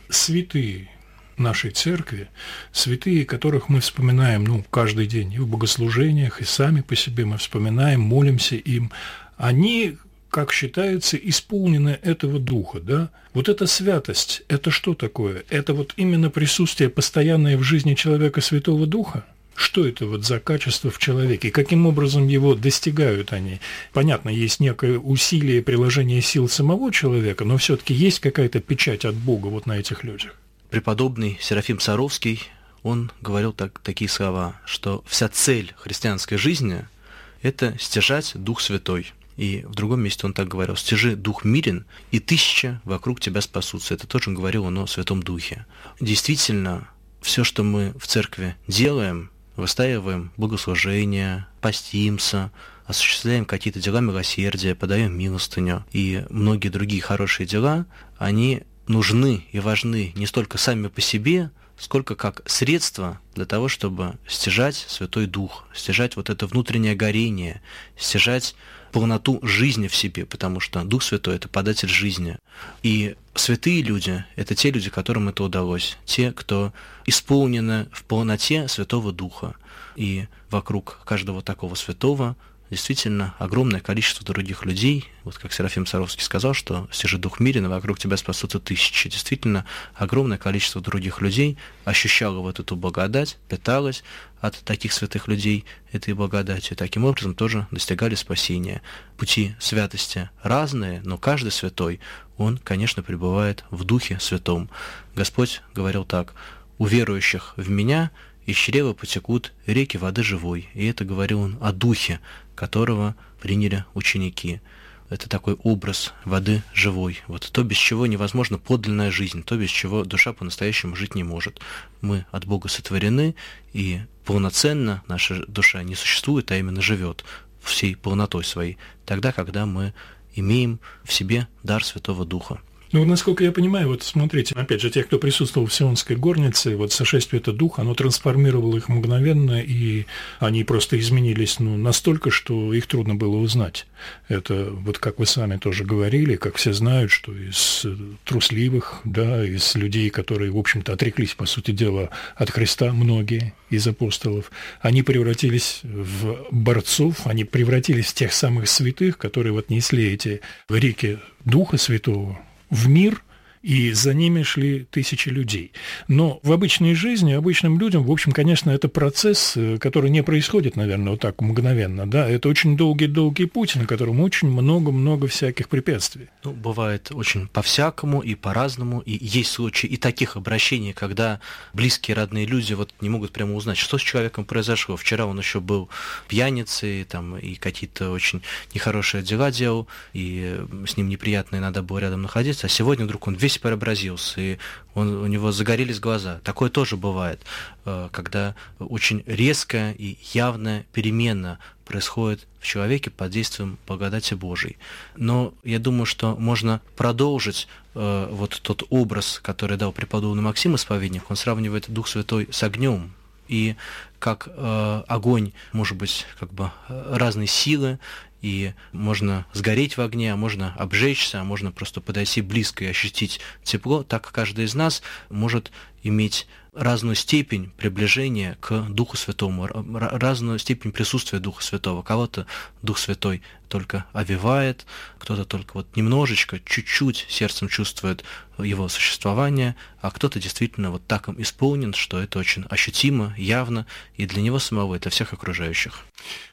святые 0.09 0.90
нашей 1.37 1.71
церкви, 1.71 2.28
святые, 2.73 3.25
которых 3.25 3.68
мы 3.68 3.80
вспоминаем 3.80 4.45
ну, 4.45 4.64
каждый 4.71 5.07
день 5.07 5.33
и 5.33 5.38
в 5.38 5.47
богослужениях, 5.47 6.40
и 6.40 6.45
сами 6.45 6.80
по 6.80 6.97
себе 6.97 7.25
мы 7.25 7.38
вспоминаем, 7.38 8.00
молимся 8.00 8.57
им, 8.57 8.90
они 9.37 9.99
как 10.30 10.52
считается, 10.52 11.16
исполнены 11.16 11.99
этого 12.02 12.38
духа, 12.38 12.80
да? 12.80 13.11
Вот 13.35 13.49
эта 13.49 13.66
святость, 13.66 14.42
это 14.49 14.70
что 14.70 14.94
такое? 14.94 15.44
Это 15.49 15.75
вот 15.75 15.94
именно 15.97 16.30
присутствие 16.30 16.90
постоянное 16.90 17.56
в 17.56 17.62
жизни 17.62 17.94
человека 17.94 18.40
Святого 18.40 18.87
Духа? 18.87 19.25
Что 19.54 19.87
это 19.87 20.06
вот 20.06 20.25
за 20.25 20.38
качество 20.38 20.90
в 20.90 20.99
человеке? 20.99 21.50
Каким 21.50 21.87
образом 21.87 22.28
его 22.28 22.54
достигают 22.54 23.32
они? 23.32 23.61
Понятно, 23.92 24.28
есть 24.28 24.61
некое 24.61 24.99
усилие 24.99 25.62
приложения 25.62 26.20
сил 26.20 26.49
самого 26.49 26.92
человека, 26.92 27.44
но 27.44 27.56
все-таки 27.56 27.92
есть 27.92 28.20
какая-то 28.20 28.61
печать 28.61 29.04
от 29.04 29.16
Бога 29.16 29.49
вот 29.49 29.66
на 29.66 29.78
этих 29.78 30.04
людях. 30.04 30.35
Преподобный 30.70 31.38
Серафим 31.40 31.80
Саровский, 31.80 32.42
он 32.82 33.11
говорил 33.20 33.52
так, 33.52 33.80
такие 33.80 34.08
слова, 34.08 34.61
что 34.64 35.02
вся 35.08 35.28
цель 35.28 35.73
христианской 35.76 36.38
жизни– 36.38 36.85
это 37.42 37.76
стяжать 37.80 38.32
Дух 38.35 38.61
Святой– 38.61 39.12
И 39.38 39.64
в 39.64 39.75
другом 39.76 40.02
месте 40.02 40.26
он 40.26 40.35
так 40.35 40.49
говорил, 40.49 40.76
«Стяжи 40.76 41.14
дух 41.14 41.45
мирен, 41.45 41.87
и 42.11 42.18
тысяча 42.18 42.83
вокруг 42.85 43.21
тебя 43.21 43.40
спасутся». 43.40 43.95
Это 43.95 44.09
тоже 44.09 44.30
он 44.30 44.35
говорил 44.35 44.64
он 44.64 44.76
о 44.78 44.87
Святом 44.88 45.23
Духе. 45.23 45.64
Действительно, 46.00 46.88
все, 47.23 47.45
что 47.45 47.62
мы 47.62 47.95
в 47.99 48.09
церкви 48.09 48.57
делаем, 48.66 49.30
выстаиваем 49.54 50.33
богослужения, 50.37 51.49
постимся, 51.61 52.50
осуществляем 52.85 53.45
какие-то 53.45 53.80
дела 53.80 54.00
милосердия, 54.00 54.75
подаем 54.75 55.16
милостыню 55.16 55.85
и 55.92 56.25
многие 56.30 56.68
другие 56.68 57.00
хорошие 57.00 57.47
дела, 57.47 57.87
они 58.18 58.64
нужны 58.88 59.47
и 59.52 59.61
важны 59.61 60.12
не 60.16 60.26
столько 60.26 60.59
сами 60.59 60.88
по 60.88 61.00
себе, 61.00 61.52
сколько 61.78 62.14
как 62.14 62.42
средство 62.47 63.20
для 63.35 63.47
того, 63.47 63.68
чтобы 63.68 64.16
стяжать 64.26 64.85
Святой 64.88 65.26
Дух, 65.26 65.66
стяжать 65.75 66.16
вот 66.16 66.28
это 66.28 66.47
внутреннее 66.47 66.94
горение, 66.94 67.62
стяжать 67.97 68.54
полноту 68.92 69.38
жизни 69.42 69.87
в 69.87 69.94
себе, 69.94 70.26
потому 70.26 70.61
что 70.61 70.82
Дух 70.82 71.02
Святой– 71.02 71.37
это 71.37 71.49
податель 71.49 71.88
жизни. 71.88 72.38
И 72.82 73.16
святые 73.35 73.82
люди– 73.82 74.25
это 74.37 74.54
те 74.54 74.70
люди, 74.70 74.90
которым 74.90 75.28
это 75.28 75.44
удалось, 75.44 75.99
те, 76.04 76.32
кто 76.32 76.73
исполнены 77.06 77.87
в 77.92 78.04
полноте 78.04 78.66
Святого 78.68 79.12
Духа. 79.12 79.54
И 79.94 80.26
вокруг 80.50 81.00
каждого 81.04 81.42
такого 81.42 81.75
святого 81.75 82.37
действительно 82.70 83.34
огромное 83.38 83.80
количество 83.80 84.25
других 84.25 84.64
людей. 84.64 85.08
Вот 85.25 85.38
как 85.38 85.52
Серафим 85.52 85.87
Саровский 85.87 86.22
сказал, 86.22 86.54
что 86.54 86.88
«Стяжи 86.92 87.18
дух 87.18 87.40
мирен, 87.40 87.68
вокруг 87.68 87.98
тебя 87.98 88.16
спасутся 88.16 88.60
тысячи». 88.60 89.08
Действительно, 89.08 89.64
огромное 89.94 90.38
количество 90.38 90.80
других 90.80 91.20
людей 91.20 91.56
ощущало 91.84 92.40
вот 92.40 92.60
эту 92.60 92.76
благодать, 92.76 93.38
питалось 93.48 94.04
от 94.40 94.56
таких 94.58 94.92
святых 94.92 95.28
людей 95.28 95.64
этой 95.92 96.14
благодатью. 96.14 96.76
Таким 96.76 97.04
образом 97.04 97.34
тоже 97.34 97.66
достигали 97.70 98.14
спасения. 98.14 98.82
Пути 99.16 99.54
святости 99.58 100.30
разные, 100.42 101.00
но 101.04 101.18
каждый 101.18 101.50
святой, 101.50 102.00
он, 102.37 102.58
конечно, 102.58 103.02
пребывает 103.02 103.64
в 103.70 103.84
Духе 103.84 104.18
Святом. 104.20 104.70
Господь 105.14 105.62
говорил 105.75 106.04
так, 106.04 106.34
«У 106.78 106.87
верующих 106.87 107.54
в 107.56 107.68
Меня– 107.68 108.10
из 108.48 108.56
чрева 108.56 108.94
потекут 108.94 109.52
реки 109.66 109.98
воды 109.98 110.22
живой. 110.22 110.70
И 110.72 110.86
это 110.86 111.04
говорил 111.04 111.40
он 111.40 111.58
о 111.60 111.70
духе, 111.70 112.18
которого 112.54 113.14
приняли 113.42 113.84
ученики. 113.92 114.62
Это 115.10 115.28
такой 115.28 115.58
образ 115.62 116.14
воды 116.24 116.62
живой. 116.72 117.20
Вот 117.26 117.46
то, 117.52 117.62
без 117.62 117.76
чего 117.76 118.06
невозможна 118.06 118.56
подлинная 118.56 119.10
жизнь, 119.10 119.42
то, 119.42 119.58
без 119.58 119.68
чего 119.68 120.02
душа 120.02 120.32
по-настоящему 120.32 120.96
жить 120.96 121.14
не 121.14 121.24
может. 121.24 121.60
Мы 122.00 122.24
от 122.30 122.46
Бога 122.46 122.70
сотворены, 122.70 123.34
и 123.74 124.00
полноценно 124.24 125.02
наша 125.08 125.44
душа 125.46 125.82
не 125.82 125.94
существует, 125.94 126.50
а 126.50 126.56
именно 126.56 126.80
живет 126.80 127.26
всей 127.60 127.96
полнотой 127.96 128.44
своей, 128.44 128.78
тогда, 129.04 129.32
когда 129.32 129.66
мы 129.66 129.92
имеем 130.34 130.80
в 131.04 131.12
себе 131.12 131.48
дар 131.62 131.84
Святого 131.84 132.24
Духа. 132.24 132.62
Ну, 132.90 133.04
насколько 133.04 133.45
я 133.45 133.52
понимаю, 133.52 133.88
вот 133.88 134.02
смотрите, 134.02 134.54
опять 134.54 134.80
же, 134.80 134.88
те, 134.90 135.04
кто 135.04 135.18
присутствовал 135.18 135.66
в 135.66 135.75
Сионской 135.75 136.16
горнице, 136.16 136.75
вот 136.75 136.90
сошествие 136.90 137.40
это 137.40 137.52
дух, 137.52 137.78
оно 137.78 137.95
трансформировало 137.95 138.78
их 138.78 138.88
мгновенно, 138.88 139.61
и 139.61 140.07
они 140.38 140.64
просто 140.64 140.99
изменились 140.99 141.61
ну, 141.61 141.76
настолько, 141.76 142.30
что 142.30 142.73
их 142.73 142.87
трудно 142.87 143.14
было 143.14 143.37
узнать. 143.37 143.87
Это 144.28 144.71
вот 144.71 144.99
как 144.99 145.18
вы 145.18 145.26
сами 145.26 145.59
тоже 145.59 145.85
говорили, 145.85 146.37
как 146.37 146.57
все 146.57 146.73
знают, 146.73 147.11
что 147.11 147.33
из 147.35 147.85
трусливых, 148.25 149.00
да, 149.04 149.45
из 149.45 149.75
людей, 149.75 150.09
которые, 150.09 150.50
в 150.50 150.57
общем-то, 150.57 150.95
отреклись, 150.95 151.35
по 151.35 151.45
сути 151.45 151.73
дела, 151.73 152.09
от 152.37 152.50
Христа, 152.50 152.95
многие 152.95 153.52
из 153.68 153.87
апостолов, 153.87 154.50
они 154.80 155.02
превратились 155.02 155.80
в 155.83 156.47
борцов, 156.50 157.26
они 157.26 157.45
превратились 157.45 158.07
в 158.07 158.14
тех 158.14 158.33
самых 158.33 158.66
святых, 158.66 159.18
которые 159.18 159.52
вот 159.52 159.68
несли 159.68 160.11
эти 160.11 160.40
реки 160.71 161.18
Духа 161.45 161.76
Святого, 161.76 162.38
в 162.70 162.88
мир 162.88 163.22
и 163.62 163.92
за 163.92 164.14
ними 164.14 164.42
шли 164.42 164.86
тысячи 164.90 165.28
людей. 165.28 165.72
Но 166.06 166.40
в 166.42 166.52
обычной 166.52 166.94
жизни, 166.94 167.32
обычным 167.32 167.78
людям, 167.78 168.04
в 168.04 168.10
общем, 168.10 168.32
конечно, 168.32 168.70
это 168.70 168.88
процесс, 168.88 169.54
э, 169.56 169.78
который 169.78 170.10
не 170.10 170.22
происходит, 170.22 170.76
наверное, 170.76 171.12
вот 171.12 171.20
так 171.20 171.40
мгновенно, 171.40 172.08
да, 172.08 172.28
это 172.28 172.48
очень 172.48 172.76
долгий-долгий 172.76 173.46
путь, 173.46 173.76
на 173.76 173.86
котором 173.86 174.20
очень 174.20 174.48
много-много 174.48 175.26
всяких 175.26 175.68
препятствий. 175.68 176.28
Ну, 176.44 176.52
бывает 176.52 177.08
очень 177.12 177.48
по-всякому 177.48 178.20
и 178.20 178.34
по-разному, 178.34 179.00
и 179.00 179.18
есть 179.24 179.50
случаи 179.50 179.86
и 179.86 179.96
таких 179.96 180.36
обращений, 180.36 180.92
когда 180.92 181.40
близкие, 181.72 182.16
родные 182.16 182.46
люди 182.46 182.74
вот 182.74 182.94
не 183.00 183.08
могут 183.08 183.32
прямо 183.32 183.54
узнать, 183.54 183.78
что 183.78 183.98
с 183.98 184.02
человеком 184.02 184.44
произошло. 184.44 184.96
Вчера 184.96 185.26
он 185.26 185.38
еще 185.38 185.60
был 185.60 185.88
пьяницей, 186.28 187.04
там, 187.04 187.36
и 187.36 187.54
какие-то 187.54 188.10
очень 188.10 188.42
нехорошие 188.74 189.22
дела 189.22 189.50
делал, 189.50 189.88
и 190.12 190.60
с 190.86 190.96
ним 190.96 191.08
неприятно 191.08 191.56
и 191.56 191.60
надо 191.60 191.83
было 191.83 191.98
рядом 191.98 192.22
находиться, 192.22 192.66
а 192.66 192.70
сегодня 192.70 193.04
вдруг 193.04 193.26
он 193.28 193.35
весь 193.35 193.47
преобразился, 193.56 194.40
и 194.40 194.58
он, 194.94 195.14
у 195.14 195.26
него 195.26 195.52
загорелись 195.52 196.00
глаза. 196.00 196.40
Такое 196.44 196.68
тоже 196.68 196.96
бывает, 196.96 197.40
э, 197.87 198.08
когда 198.12 198.54
очень 198.78 199.22
резкая 199.26 199.92
и 199.92 200.18
явная 200.34 200.84
перемена 200.92 201.58
происходит 201.87 202.46
в 202.61 202.66
человеке 202.66 203.11
под 203.11 203.30
действием 203.30 203.78
благодати 203.87 204.34
Божией. 204.34 204.76
Но 205.16 205.54
я 205.64 205.78
думаю, 205.78 206.04
что 206.04 206.37
можно 206.37 206.82
продолжить 206.96 207.66
э, 207.94 208.28
вот 208.30 208.61
тот 208.62 208.82
образ, 208.90 209.40
который 209.42 209.78
дал 209.78 209.92
преподобный 209.92 210.42
Максим 210.42 210.74
Исповедник. 210.74 211.30
Он 211.30 211.37
сравнивает 211.37 211.88
Дух 211.88 212.08
Святой 212.08 212.48
с 212.50 212.62
огнем. 212.62 213.12
И 213.48 213.76
как 214.18 214.48
э, 214.48 215.02
огонь 215.08 215.52
может 215.72 215.96
быть 215.96 216.26
как 216.38 216.52
бы 216.52 216.70
э, 216.88 217.16
разной 217.16 217.46
силы, 217.46 217.98
и 218.42 218.72
можно 218.92 219.46
сгореть 219.53 219.96
в 219.96 220.01
огне, 220.01 220.33
а 220.33 220.37
можно 220.37 220.74
обжечься, 220.77 221.40
а 221.40 221.44
можно 221.44 221.72
просто 221.72 222.01
подойти 222.01 222.40
близко 222.40 222.85
и 222.85 222.88
ощутить 222.88 223.40
тепло, 223.64 224.03
так 224.03 224.31
каждый 224.31 224.64
из 224.64 224.74
нас 224.74 225.03
может 225.29 225.72
иметь 226.02 226.46
разную 226.78 227.16
степень 227.16 227.70
приближения 227.76 228.56
к 228.61 228.87
Духу 228.88 229.16
Святому, 229.16 229.66
разную 229.66 230.58
степень 230.58 230.92
присутствия 230.92 231.40
Духа 231.40 231.62
Святого. 231.62 232.02
Кого-то 232.02 232.46
Дух 232.82 232.98
Святой 232.98 233.42
только 233.68 234.06
овивает, 234.12 234.87
кто-то 235.18 235.44
только 235.44 235.72
вот 235.74 235.96
немножечко, 235.96 236.61
чуть-чуть 236.64 237.26
сердцем 237.28 237.68
чувствует 237.68 238.24
его 238.58 238.88
существование, 238.88 239.76
а 240.00 240.11
кто-то 240.11 240.40
действительно 240.40 240.90
вот 240.90 241.06
так 241.06 241.28
им 241.28 241.34
исполнен, 241.42 241.92
что 241.92 242.20
это 242.20 242.38
очень 242.38 242.64
ощутимо, 242.70 243.34
явно, 243.37 243.87
и 244.16 244.26
для 244.26 244.40
него 244.40 244.58
самого, 244.58 244.94
и 244.94 244.98
для 244.98 245.11
всех 245.11 245.32
окружающих. 245.32 246.04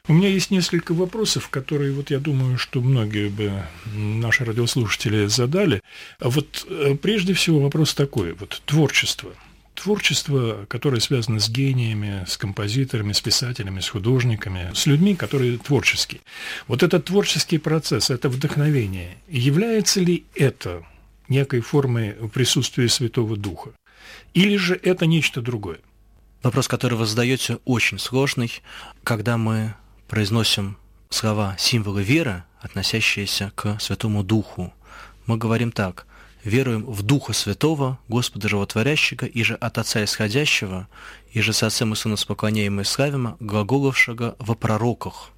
У 0.08 0.12
меня 0.12 0.28
есть 0.28 0.50
несколько 0.50 0.92
вопросов, 0.92 1.48
которые 1.48 1.92
вот 1.92 2.10
я 2.10 2.18
думаю, 2.18 2.58
что 2.58 2.80
многие 2.80 3.28
бы 3.28 3.62
наши 3.94 4.44
радиослушатели 4.44 5.26
задали. 5.26 5.82
А 6.18 6.28
вот 6.28 6.66
э, 6.68 6.96
прежде 7.00 7.32
всего 7.32 7.60
вопрос 7.60 7.94
такой, 7.94 8.32
вот 8.32 8.60
творчество– 8.66 9.32
творчество, 9.76 10.66
которое 10.68 11.00
связано 11.00 11.38
с 11.38 11.48
гениями, 11.48 12.24
с 12.26 12.36
композиторами, 12.36 13.12
с 13.12 13.20
писателями, 13.20 13.80
с 13.80 13.88
художниками, 13.88 14.70
с 14.74 14.86
людьми, 14.86 15.14
которые 15.14 15.58
творческие. 15.58 16.20
Вот 16.66 16.82
этот 16.82 17.04
творческий 17.04 17.58
процесс, 17.58 18.10
это 18.10 18.28
вдохновение, 18.28 19.18
является 19.28 20.00
ли 20.00 20.24
это 20.34 20.84
некой 21.28 21.60
формой 21.60 22.12
присутствия 22.32 22.88
Святого 22.88 23.36
Духа? 23.36 23.70
Или 24.34 24.56
же 24.56 24.78
это 24.82 25.06
нечто 25.06 25.40
другое? 25.40 25.78
Вопрос, 26.42 26.68
который 26.68 26.98
вы 26.98 27.06
задаете, 27.06 27.58
очень 27.64 27.98
сложный. 27.98 28.52
Когда 29.04 29.36
мы 29.36 29.74
произносим 30.08 30.76
слова 31.10 31.56
символы 31.58 32.02
веры, 32.02 32.44
относящиеся 32.60 33.52
к 33.54 33.78
Святому 33.80 34.24
Духу, 34.24 34.72
мы 35.26 35.36
говорим 35.36 35.70
так– 35.70 36.06
веруем 36.46 36.86
в 36.86 37.02
Духа 37.02 37.32
Святого, 37.32 37.98
Господа 38.08 38.48
Животворящего, 38.48 39.26
и 39.26 39.42
же 39.42 39.54
от 39.54 39.78
Отца 39.78 40.02
Исходящего, 40.04 40.88
и 41.32 41.40
же 41.40 41.52
со 41.52 41.66
Отцем 41.66 41.92
и 41.92 41.96
Сыном 41.96 42.16
споклоняем 42.16 42.80
и 42.80 42.84
славим, 42.84 43.36
глаголовшего 43.40 44.36
во 44.38 44.54
пророках. 44.54 45.30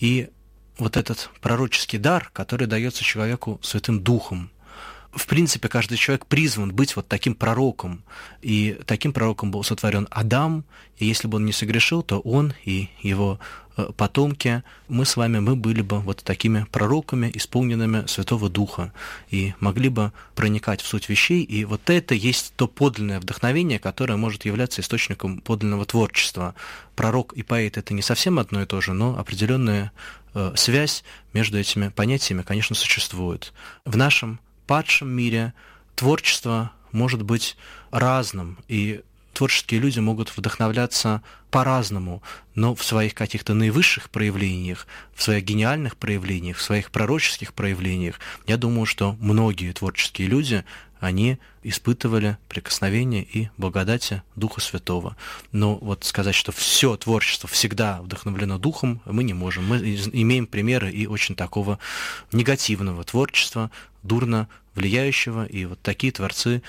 И 0.00 0.30
вот 0.78 0.96
этот 0.96 1.30
пророческий 1.40 1.98
дар, 1.98 2.30
который 2.32 2.66
дается 2.66 3.04
человеку 3.04 3.60
Святым 3.62 4.02
Духом– 4.02 4.50
в 5.18 5.26
принципе, 5.26 5.68
каждый 5.68 5.98
человек 5.98 6.26
призван 6.26 6.72
быть 6.72 6.96
вот 6.96 7.08
таким 7.08 7.34
пророком. 7.34 8.02
И 8.40 8.78
таким 8.86 9.12
пророком 9.12 9.50
был 9.50 9.62
сотворен 9.64 10.08
Адам, 10.10 10.64
и 10.96 11.06
если 11.06 11.28
бы 11.28 11.36
он 11.36 11.44
не 11.44 11.52
согрешил, 11.52 12.02
то 12.02 12.20
он 12.20 12.54
и 12.64 12.88
его 13.02 13.38
э, 13.76 13.90
потомки, 13.96 14.62
мы 14.88 15.04
с 15.04 15.16
вами, 15.16 15.38
мы 15.38 15.56
были 15.56 15.82
бы 15.82 15.98
вот 16.00 16.22
такими 16.24 16.66
пророками, 16.70 17.30
исполненными 17.34 18.06
Святого 18.06 18.48
Духа, 18.48 18.92
и 19.30 19.54
могли 19.60 19.88
бы 19.88 20.12
проникать 20.34 20.80
в 20.80 20.86
суть 20.86 21.08
вещей, 21.08 21.42
и 21.42 21.64
вот 21.64 21.90
это 21.90 22.14
есть 22.14 22.54
то 22.56 22.66
подлинное 22.66 23.20
вдохновение, 23.20 23.78
которое 23.78 24.16
может 24.16 24.44
являться 24.44 24.80
источником 24.80 25.40
подлинного 25.40 25.84
творчества. 25.84 26.54
Пророк 26.96 27.32
и 27.34 27.42
поэт— 27.42 27.76
это 27.78 27.92
не 27.92 28.02
совсем 28.02 28.38
одно 28.38 28.62
и 28.62 28.66
то 28.66 28.80
же, 28.80 28.92
но 28.92 29.18
определенная 29.18 29.92
э, 30.34 30.52
связь 30.56 31.04
между 31.32 31.58
этими 31.58 31.88
понятиями, 31.88 32.42
конечно, 32.42 32.74
существует. 32.74 33.52
В 33.84 33.96
нашем 33.96 34.40
падшем 34.68 35.08
мире 35.08 35.54
творчество 35.96 36.70
может 36.92 37.22
быть 37.22 37.56
разным, 37.90 38.58
и 38.68 39.02
творческие 39.38 39.78
люди 39.78 40.00
могут 40.00 40.36
вдохновляться 40.36 41.22
по-разному, 41.52 42.24
но 42.56 42.74
в 42.74 42.82
своих 42.82 43.14
каких-то 43.14 43.54
наивысших 43.54 44.10
проявлениях, 44.10 44.88
в 45.14 45.22
своих 45.22 45.44
гениальных 45.44 45.96
проявлениях, 45.96 46.56
в 46.56 46.62
своих 46.62 46.90
пророческих 46.90 47.54
проявлениях, 47.54 48.18
я 48.48 48.56
думаю, 48.56 48.84
что 48.84 49.16
многие 49.20 49.72
творческие 49.72 50.26
люди, 50.26 50.64
они 50.98 51.38
испытывали 51.62 52.36
прикосновение 52.48 53.22
и 53.22 53.48
благодати 53.56 54.22
Духа 54.34 54.60
Святого. 54.60 55.16
Но 55.52 55.76
вот 55.76 56.02
сказать, 56.02 56.34
что 56.34 56.50
все 56.50 56.96
творчество 56.96 57.48
всегда 57.48 58.02
вдохновлено 58.02 58.58
Духом, 58.58 59.00
мы 59.04 59.22
не 59.22 59.34
можем. 59.34 59.68
Мы 59.68 59.78
имеем 59.78 60.48
примеры 60.48 60.90
и 60.90 61.06
очень 61.06 61.36
такого 61.36 61.78
негативного 62.32 63.04
творчества, 63.04 63.70
дурно 64.02 64.48
влияющего, 64.74 65.44
и 65.44 65.64
вот 65.66 65.80
такие 65.82 66.12
творцы, 66.12 66.62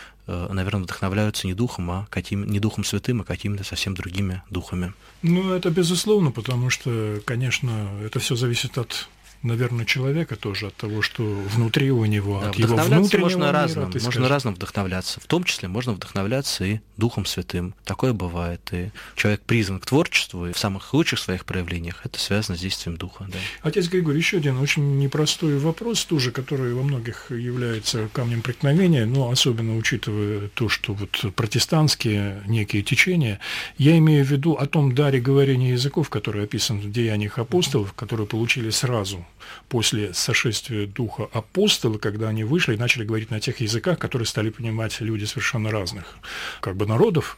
наверное, 0.50 0.84
вдохновляются 0.84 1.48
не 1.48 1.54
духом, 1.54 1.90
а 1.92 2.08
каким, 2.10 2.46
не 2.46 2.60
духом 2.60 2.84
святым, 2.84 3.22
а 3.22 3.24
какими-то 3.24 3.64
совсем 3.64 3.96
другими 3.96 4.42
духами. 4.50 4.94
Ну, 5.22 5.52
это 5.52 5.70
безусловно, 5.70 6.32
потому 6.32 6.70
что, 6.70 7.20
конечно, 7.26 7.90
это 8.04 8.20
все 8.20 8.36
зависит 8.36 8.78
от 8.78 9.10
наверное, 9.44 9.86
человека 9.86 10.36
тоже 10.36 10.68
от 10.68 10.76
того, 10.76 11.02
что 11.02 11.24
внутри 11.24 11.92
у 11.92 12.06
него, 12.06 12.42
да, 12.42 12.50
от 12.50 12.56
его 12.56 12.76
внутреннего 12.76 13.24
можно 13.24 13.44
мира, 13.44 13.52
разным, 13.52 13.92
можно 14.04 14.28
разным 14.28 14.56
вдохновляться. 14.56 15.20
В 15.20 15.26
том 15.26 15.44
числе 15.44 15.68
можно 15.68 15.94
вдохновляться 15.94 16.66
и 16.66 16.80
Духом 16.98 17.26
Святым. 17.26 17.74
Такое 17.86 18.14
бывает. 18.14 18.62
И 18.72 18.90
человек 19.16 19.42
призван 19.42 19.80
к 19.80 19.86
творчеству, 19.86 20.48
и 20.48 20.54
в 20.54 20.58
самых 20.58 20.94
лучших 20.94 21.20
своих 21.20 21.46
проявлениях 21.46 22.06
это 22.06 22.20
связано 22.20 22.58
с 22.58 22.62
действием 22.62 22.98
Духа. 22.98 23.28
Да. 23.32 23.38
Отец 23.62 23.88
Григорий, 23.88 24.20
еще 24.20 24.38
один 24.38 24.58
очень 24.58 25.00
непростой 25.00 25.58
вопрос, 25.58 26.04
тоже, 26.06 26.32
который 26.32 26.74
во 26.74 26.84
многих 26.84 27.32
является 27.32 28.10
камнем 28.14 28.42
преткновения, 28.42 29.06
но 29.06 29.32
особенно 29.32 29.78
учитывая 29.78 30.50
то, 30.50 30.70
что 30.70 30.94
вот 30.94 31.34
протестантские 31.36 32.44
некие 32.48 32.84
течения, 32.84 33.40
я 33.78 33.98
имею 33.98 34.26
в 34.26 34.30
виду 34.30 34.54
о 34.54 34.66
том 34.66 34.94
даре 34.94 35.20
говорения 35.20 35.72
языков, 35.72 36.10
который 36.10 36.44
описан 36.44 36.80
в 36.80 36.92
Деяниях 36.92 37.40
апостолов, 37.40 37.94
которые 37.94 38.28
получили 38.28 38.70
сразу 38.70 39.26
после 39.68 40.14
сошествия 40.14 40.88
Духа 40.88 41.30
апостола, 41.32 41.98
когда 41.98 42.30
они 42.30 42.44
вышли 42.44 42.76
и 42.76 42.78
начали 42.78 43.04
говорить 43.04 43.32
на 43.32 43.40
тех 43.40 43.60
языках, 43.60 44.00
которые 44.00 44.26
стали 44.26 44.50
понимать 44.50 45.00
люди 45.02 45.26
совершенно 45.26 45.72
разных 45.72 46.18
как 46.62 46.76
бы 46.76 46.86
народов. 46.86 47.38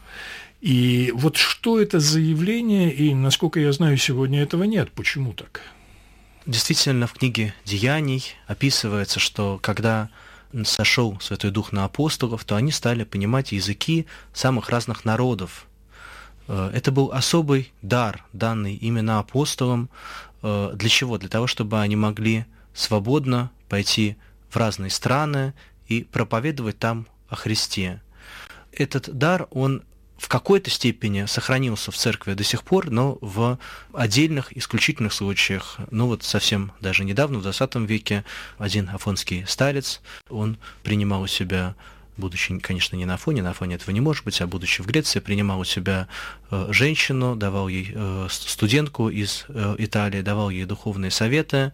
И 0.62 1.12
вот 1.16 1.38
что 1.38 1.80
это 1.80 2.00
за 2.00 2.20
явление, 2.20 2.94
и, 2.94 3.16
насколько 3.16 3.60
я 3.60 3.72
знаю, 3.72 3.98
сегодня 3.98 4.42
этого 4.42 4.64
нет. 4.64 4.92
Почему 4.92 5.34
так? 5.34 5.62
Действительно, 6.46 7.08
в 7.08 7.14
книге 7.14 7.54
«Деяний» 7.66 8.36
описывается, 8.48 9.20
что 9.20 9.60
когда 9.62 10.10
сошел 10.66 11.20
Святой 11.20 11.52
Дух 11.52 11.72
на 11.72 11.86
апостолов, 11.86 12.44
то 12.46 12.56
они 12.56 12.72
стали 12.72 13.04
понимать 13.04 13.52
языки 13.52 14.06
самых 14.34 14.70
разных 14.70 15.06
народов. 15.06 15.66
Э, 16.48 16.72
это 16.74 16.92
был 16.92 17.12
особый 17.12 17.72
дар, 17.82 18.26
данный 18.34 18.76
именно 18.76 19.20
апостолам, 19.20 19.90
для 20.42 20.90
чего? 20.90 21.18
Для 21.18 21.30
того, 21.30 21.48
чтобы 21.48 21.80
они 21.80 21.96
могли 21.96 22.46
свободно 22.74 23.52
пойти 23.70 24.18
в 24.50 24.58
разные 24.58 24.90
страны 24.90 25.54
и 25.88 26.04
проповедовать 26.04 26.80
там 26.80 27.08
о 27.30 27.36
Христе. 27.36 28.02
Этот 28.72 29.10
дар, 29.10 29.48
он 29.52 29.84
в 30.18 30.28
какой-то 30.28 30.70
степени 30.70 31.26
сохранился 31.26 31.92
в 31.92 31.98
церкви 31.98 32.34
до 32.34 32.44
сих 32.44 32.64
пор, 32.64 32.92
но 32.92 33.18
в 33.22 33.58
отдельных, 33.92 34.56
исключительных 34.56 35.14
случаях. 35.14 35.80
Ну 35.90 36.06
вот 36.06 36.24
совсем 36.24 36.74
даже 36.80 37.04
недавно, 37.04 37.40
в 37.40 37.42
20 37.42 37.76
веке, 37.76 38.24
один 38.60 38.90
афонский 38.90 39.46
старец, 39.48 40.00
он 40.30 40.58
принимал 40.84 41.24
у 41.24 41.28
себя 41.28 41.76
будучи, 42.22 42.58
конечно, 42.60 42.96
не 42.96 43.06
на 43.06 43.18
фоне, 43.18 43.44
на 43.44 43.54
фоне 43.54 43.76
этого 43.76 43.92
не 43.92 44.00
может 44.00 44.24
быть, 44.24 44.40
а 44.40 44.48
будучи 44.48 44.82
в 44.82 44.88
Греции, 44.88 45.20
принимал 45.20 45.60
у 45.60 45.66
себя 45.66 46.08
э, 46.50 46.68
женщину, 46.70 47.36
давал 47.36 47.68
ей 47.68 47.92
э, 47.94 48.28
студентку 48.30 49.10
из 49.10 49.46
э, 49.50 49.76
Италии, 49.80 50.22
давал 50.22 50.50
ей 50.50 50.64
духовные 50.64 51.12
советы, 51.12 51.74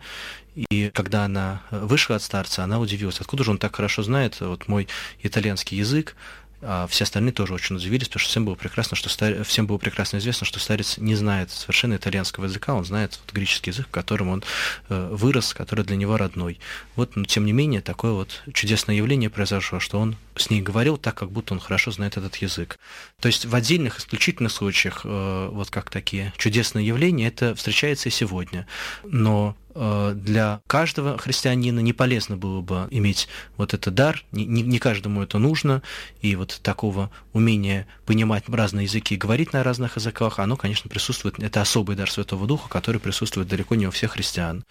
и 0.71 0.89
когда 0.91 1.25
она 1.25 1.62
вышла 1.69 2.15
от 2.15 2.23
старца, 2.23 2.63
она 2.63 2.79
удивилась, 2.79 3.21
откуда 3.21 3.43
же 3.43 3.51
он 3.51 3.60
так 3.60 3.75
хорошо 3.75 4.01
знает 4.01 4.39
вот 4.39 4.67
мой 4.67 4.88
итальянский 5.21 5.77
язык, 5.77 6.15
а 6.62 6.88
все 6.88 7.04
остальные 7.04 7.34
тоже 7.34 7.54
очень 7.54 7.76
удивились, 7.76 8.08
потому 8.08 8.22
что 8.22 8.30
всем 8.30 8.46
было 8.46 8.56
прекрасно, 8.56 8.98
что 8.98 9.10
стар... 9.10 9.43
всем 9.43 9.67
было 9.67 9.78
прекрасно 9.78 10.17
известно, 10.17 10.46
что 10.46 10.60
старец 10.60 10.98
не 10.98 11.15
знает 11.15 11.52
совершенно 11.52 11.96
итальянского 11.96 12.46
языка, 12.46 12.74
он 12.74 12.84
знает 12.84 13.20
вот 13.24 13.34
греческий 13.34 13.70
язык, 13.70 13.88
в 13.88 13.91
котором 13.91 14.30
он 14.30 14.43
э, 14.89 15.10
вырос, 15.12 15.54
который 15.54 15.86
для 15.86 15.96
него 15.96 16.17
родной. 16.17 16.60
Вот, 16.96 17.15
но 17.15 17.26
тем 17.26 17.46
не 17.46 17.54
менее, 17.54 17.82
такое 17.82 18.13
вот 18.13 18.41
чудесное 18.54 18.96
явление 18.96 19.30
произошло, 19.30 19.80
что 19.80 20.00
он 20.00 20.15
с 20.36 20.50
ней 20.50 20.62
говорил 20.62 20.98
так, 20.98 21.15
как 21.15 21.32
будто 21.32 21.54
он 21.54 21.60
хорошо 21.60 21.91
знает 21.91 22.17
этот 22.17 22.36
язык. 22.38 22.80
То 23.20 23.28
есть 23.28 23.46
в 23.46 23.54
отдельных, 23.54 24.00
исключительных 24.00 24.52
случаях, 24.52 25.02
э, 25.04 25.50
вот 25.52 25.70
как 25.70 25.91
такие 25.91 26.34
чудесные 26.38 26.88
явления, 26.88 27.28
это 27.28 27.54
встречается 27.54 28.10
и 28.10 28.12
сегодня. 28.12 28.65
Но 29.04 29.56
для 29.78 30.62
каждого 30.66 31.18
христианина 31.18 31.80
не 31.80 31.94
полезно 31.94 32.36
было 32.36 32.62
бы 32.62 32.88
иметь 32.90 33.28
вот 33.58 33.74
этот 33.74 33.94
дар, 33.94 34.24
не, 34.32 34.46
не 34.46 34.80
каждому 34.80 35.22
это 35.22 35.38
нужно, 35.38 35.84
и 36.22 36.36
вот 36.36 36.60
такого 36.63 37.12
умения 37.34 37.86
понимать 38.06 38.46
разные 38.48 38.86
языки 38.86 39.16
и 39.16 39.18
говорить 39.18 39.54
на 39.54 39.63
разных 39.63 39.98
языках, 39.98 40.40
оно, 40.40 40.58
конечно, 40.58 40.90
присутствует, 40.90 41.40
это 41.40 41.62
особый 41.62 41.96
дар 41.96 42.10
Святого 42.10 42.48
Духа, 42.48 42.70
который 42.70 43.00
присутствует 43.00 43.48
далеко 43.48 43.76
не 43.76 43.88
у 43.88 43.92
всех 43.92 44.13
христиан. 44.13 44.66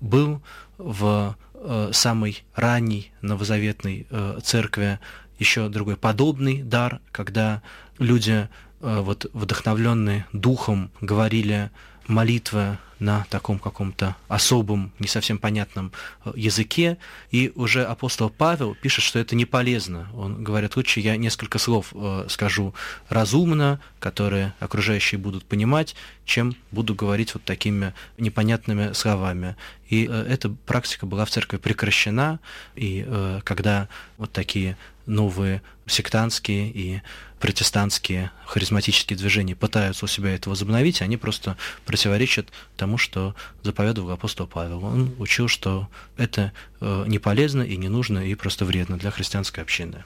Был 0.00 0.42
в 0.76 1.36
э, 1.54 1.90
самой 1.92 2.44
ранней 2.54 3.12
новозаветной 3.22 4.06
э, 4.10 4.40
церкви 4.42 4.98
еще 5.38 5.70
другой 5.70 5.96
подобный 5.96 6.62
дар, 6.62 7.00
когда 7.12 7.62
люди, 7.98 8.48
вот 8.80 9.26
вдохновленные 9.32 10.26
Духом, 10.34 10.90
говорили 11.00 11.70
молитвы 12.06 12.78
на 13.00 13.24
таком 13.30 13.58
каком-то 13.58 14.14
особом, 14.28 14.92
не 14.98 15.08
совсем 15.08 15.38
понятном 15.38 15.90
э, 16.24 16.32
языке, 16.36 16.98
и 17.30 17.50
уже 17.54 17.84
апостол 17.84 18.28
Павел 18.30 18.74
пишет, 18.74 19.02
что 19.02 19.18
это 19.18 19.34
не 19.34 19.46
полезно. 19.46 20.08
Он 20.14 20.44
говорит, 20.44 20.76
лучше 20.76 21.00
я 21.00 21.16
несколько 21.16 21.58
слов 21.58 21.92
э, 21.94 22.26
скажу 22.28 22.74
разумно, 23.08 23.80
которые 23.98 24.52
окружающие 24.60 25.18
будут 25.18 25.44
понимать, 25.46 25.96
чем 26.26 26.54
буду 26.70 26.94
говорить 26.94 27.34
вот 27.34 27.42
такими 27.42 27.94
непонятными 28.18 28.92
словами. 28.92 29.56
И 29.88 30.06
э, 30.06 30.26
эта 30.28 30.50
практика 30.50 31.06
была 31.06 31.24
в 31.24 31.30
церкви 31.30 31.56
прекращена, 31.56 32.38
и 32.76 33.06
когда 33.44 33.88
вот 34.18 34.30
такие 34.32 34.76
новые 35.06 35.62
сектантские 35.86 36.70
и 36.70 37.02
протестантские 37.40 38.30
харизматические 38.44 39.16
движения 39.16 39.56
пытаются 39.56 40.04
у 40.04 40.08
себя 40.08 40.34
это 40.34 40.50
возобновить, 40.50 41.00
они 41.02 41.16
просто 41.16 41.56
противоречат 41.86 42.48
тому, 42.76 42.98
что 42.98 43.34
заповедовал 43.62 44.10
апостол 44.10 44.46
Павел. 44.46 44.84
Он 44.84 45.14
учил, 45.18 45.48
что 45.48 45.88
это 46.16 46.52
э, 46.80 47.04
не 47.06 47.18
полезно 47.18 47.62
и 47.62 47.76
не 47.76 47.88
нужно, 47.88 48.18
и 48.18 48.34
просто 48.34 48.64
вредно 48.64 48.98
для 48.98 49.10
христианской 49.10 49.62
общины. 49.62 50.04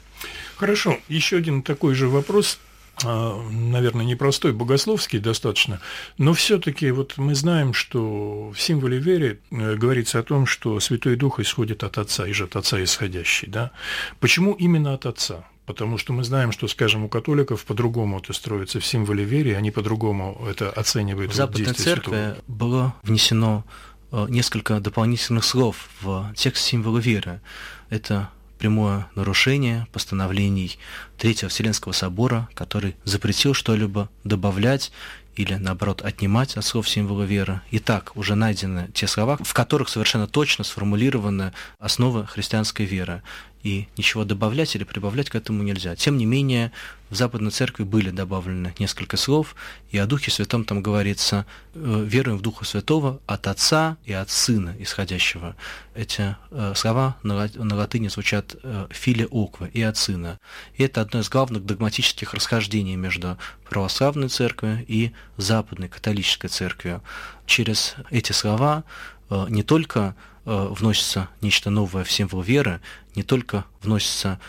Хорошо. 0.57 0.99
Еще 1.09 1.39
один 1.39 1.63
такой 1.63 1.95
же 1.95 2.09
вопрос 2.09 2.59
наверное, 3.03 4.05
непростой, 4.05 4.53
богословский 4.53 5.19
достаточно, 5.19 5.81
но 6.19 6.33
все-таки 6.33 6.91
вот 6.91 7.15
мы 7.17 7.35
знаем, 7.35 7.75
что 7.75 8.51
в 8.51 8.61
символе 8.61 8.99
веры 8.99 9.41
э, 9.51 9.75
говорится 9.75 10.19
о 10.19 10.23
том, 10.23 10.47
что 10.47 10.79
Святой 10.81 11.17
Дух 11.17 11.41
исходит 11.41 11.83
от 11.83 11.99
Отца, 11.99 12.27
и 12.27 12.33
же 12.33 12.45
от 12.45 12.57
Отца 12.57 12.83
исходящий. 12.83 13.49
Да? 13.49 13.73
Почему 14.21 14.53
именно 14.53 14.95
от 14.95 15.07
Отца? 15.07 15.45
Потому 15.67 15.97
что 15.97 16.13
мы 16.13 16.25
знаем, 16.25 16.53
что, 16.53 16.69
скажем, 16.69 17.05
у 17.05 17.09
католиков 17.09 17.65
по-другому 17.65 18.19
это 18.19 18.33
строится 18.33 18.81
в 18.81 18.87
символе 18.87 19.25
веры, 19.25 19.55
они 19.55 19.71
по-другому 19.71 20.45
это 20.49 20.71
оценивают. 20.71 21.33
В 21.33 21.35
Западной 21.35 21.73
церкви 21.73 22.11
Святого. 22.11 22.37
было 22.47 22.95
внесено 23.03 23.65
э, 24.13 24.27
несколько 24.29 24.79
дополнительных 24.81 25.45
слов 25.45 25.89
в 26.03 26.33
текст 26.37 26.65
символа 26.65 26.99
веры. 26.99 27.41
Это 27.89 28.29
прямое 28.65 29.07
нарушение 29.15 29.87
постановлений 29.93 30.79
Третьего 31.19 31.51
Вселенского 31.51 31.93
собора, 31.93 32.49
который 32.55 32.97
запретил 33.05 33.53
что-либо 33.53 34.09
добавлять 34.25 34.91
или, 35.37 35.53
наоборот, 35.53 36.01
отнимать 36.01 36.57
от 36.57 36.65
слов 36.65 36.89
символа 36.89 37.25
веры. 37.25 37.61
Итак, 37.73 38.13
уже 38.15 38.37
найдены 38.37 38.89
те 38.95 39.07
слова, 39.07 39.37
в 39.37 39.53
которых 39.53 39.91
совершенно 39.91 40.27
точно 40.27 40.65
сформулированы 40.65 41.53
основы 41.79 42.27
христианской 42.27 42.87
веры 42.87 43.23
и 43.63 43.87
ничего 43.99 44.25
добавлять 44.25 44.75
или 44.77 44.85
прибавлять 44.85 45.29
к 45.29 45.35
этому 45.35 45.63
нельзя. 45.63 45.95
Тем 45.95 46.17
не 46.17 46.25
менее, 46.25 46.73
в 47.15 47.17
Западной 47.17 47.53
Церкви 47.53 47.85
были 47.85 48.11
добавлены 48.11 48.75
несколько 48.81 49.17
слов, 49.17 49.55
и 49.91 49.99
о 49.99 50.07
Духе 50.07 50.33
Святом 50.33 50.65
там 50.65 50.83
говорится 50.83 51.47
«Э, 51.75 52.05
«веруем 52.05 52.39
в 52.39 52.43
Духа 52.43 52.65
Святого 52.65 53.21
от 53.27 53.47
Отца 53.47 53.97
и 54.05 54.13
от 54.13 54.31
Сына 54.31 54.75
исходящего». 54.81 55.55
Эти 55.95 56.37
э, 56.51 56.73
слова 56.75 57.17
на 57.23 57.49
латыни 57.77 58.09
звучат 58.09 58.57
«филе 58.91 59.29
оква» 59.31 59.69
и 59.69 59.81
«от 59.81 59.97
Сына». 59.97 60.41
И 60.75 60.83
это 60.83 61.03
одно 61.03 61.21
из 61.21 61.29
главных 61.29 61.65
догматических 61.65 62.35
расхождений 62.35 62.97
между 62.97 63.39
православной 63.71 64.29
церковью 64.29 64.85
и 64.89 65.13
Западной 65.37 65.89
католической 65.89 66.49
церковью. 66.49 67.01
Через 67.47 67.95
эти 68.11 68.33
слова 68.33 68.83
э, 69.31 69.47
не 69.51 69.63
только 69.63 70.17
э, 70.19 70.34
вносится 70.45 71.29
нечто 71.41 71.71
новое 71.71 72.05
в 72.05 72.11
символ 72.11 72.43
веры, 72.43 72.81
не 73.15 73.23
только 73.23 73.65
вносится 73.83 74.41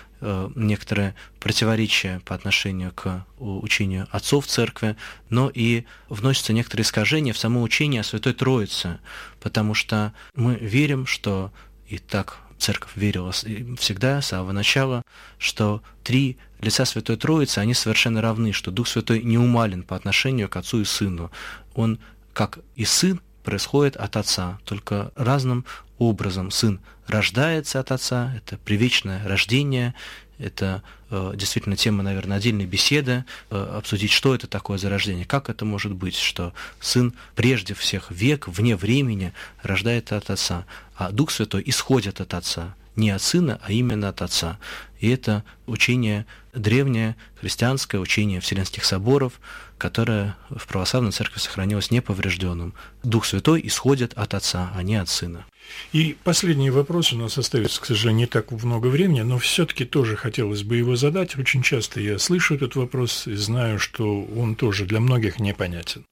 некоторое 0.55 1.15
противоречие 1.39 2.19
по 2.21 2.34
отношению 2.34 2.91
к 2.93 3.25
учению 3.38 4.08
отцов 4.12 4.47
церкви, 4.47 4.95
но 5.29 5.51
и 5.53 5.86
вносятся 6.10 6.53
некоторые 6.53 6.84
искажения 6.84 7.31
в 7.34 7.38
само 7.38 7.62
учение 7.62 8.01
о 8.01 8.03
Святой 8.03 8.34
Троице, 8.34 8.99
потому 9.39 9.73
что 9.73 10.13
мы 10.34 10.55
верим, 10.55 11.05
что 11.05 11.51
и 11.88 11.99
так 11.99 12.39
церковь 12.58 12.93
верила 12.95 13.31
всегда, 13.31 14.21
с 14.21 14.27
самого 14.27 14.53
начала, 14.53 15.03
что 15.38 15.84
три 16.03 16.38
лица 16.62 16.86
Святой 16.86 17.17
Троицы, 17.17 17.60
они 17.60 17.73
совершенно 17.73 18.21
равны, 18.21 18.53
что 18.53 18.71
Дух 18.71 18.88
Святой 18.88 19.21
не 19.21 19.38
умален 19.38 19.84
по 19.84 19.95
отношению 19.95 20.49
к 20.49 20.55
Отцу 20.55 20.81
и 20.81 20.86
Сыну. 20.86 21.31
Он, 21.75 21.99
как 22.34 22.60
и 22.75 22.86
Сын, 22.86 23.21
происходит 23.43 23.95
от 23.97 24.15
Отца, 24.15 24.58
только 24.63 25.12
разным 25.15 25.65
образом. 25.97 26.51
Сын 26.51 26.79
рождается 27.08 27.79
от 27.79 27.91
Отца, 27.91 28.34
это 28.36 28.58
привечное 28.58 29.25
рождение, 29.27 29.93
это 30.38 30.84
э, 31.10 31.34
действительно 31.36 31.77
тема, 31.77 32.03
наверное, 32.03 32.38
отдельной 32.38 32.65
беседы, 32.65 33.23
э, 33.49 33.75
обсудить, 33.77 34.12
что 34.12 34.36
это 34.36 34.47
такое 34.47 34.77
зарождение, 34.77 35.25
как 35.25 35.49
это 35.49 35.63
может 35.63 35.93
быть, 35.93 36.15
что 36.15 36.53
сын 36.79 37.13
прежде 37.36 37.73
всех 37.73 38.12
век, 38.12 38.47
вне 38.47 38.75
времени, 38.75 39.34
рождает 39.62 40.12
от 40.12 40.29
Отца, 40.29 40.65
а 40.95 41.12
Дух 41.12 41.31
Святой 41.31 41.63
исходит 41.65 42.19
от 42.19 42.34
Отца, 42.34 42.75
не 42.95 43.12
от 43.12 43.21
Сына, 43.21 43.60
а 43.62 43.71
именно 43.71 44.10
от 44.10 44.21
Отца. 44.21 44.60
И 44.99 45.10
это 45.10 45.43
учение 45.67 46.25
древнее, 46.53 47.15
христианское 47.39 47.99
учение 47.99 48.39
Вселенских 48.39 48.84
соборов, 48.86 49.39
которое 49.77 50.38
в 50.49 50.67
православной 50.67 51.11
церкви 51.11 51.39
сохранилось 51.39 51.91
неповрежденным. 51.91 52.73
Дух 53.03 53.25
Святой 53.25 53.61
исходит 53.65 54.13
от 54.13 54.33
Отца, 54.33 54.71
а 54.75 54.83
не 54.83 54.95
от 54.95 55.09
Сына. 55.09 55.45
И 55.93 56.15
последний 56.23 56.69
вопрос 56.69 57.11
у 57.13 57.17
нас 57.17 57.38
остается, 57.38 57.81
к 57.81 57.85
сожалению, 57.85 58.21
не 58.21 58.25
так 58.27 58.51
много 58.51 58.88
времени, 58.88 59.21
но 59.21 59.38
все-таки 59.39 59.83
тоже 59.85 60.15
хотелось 60.15 60.63
бы 60.63 60.77
его 60.77 60.95
задать. 60.95 61.38
Очень 61.38 61.63
часто 61.63 61.99
я 61.99 62.19
слышу 62.19 62.55
этот 62.55 62.75
вопрос 62.75 63.27
и 63.27 63.33
знаю, 63.33 63.79
что 63.79 64.23
он 64.23 64.55
тоже 64.55 64.85
для 64.85 64.99
многих 64.99 65.39
непонятен. 65.39 66.05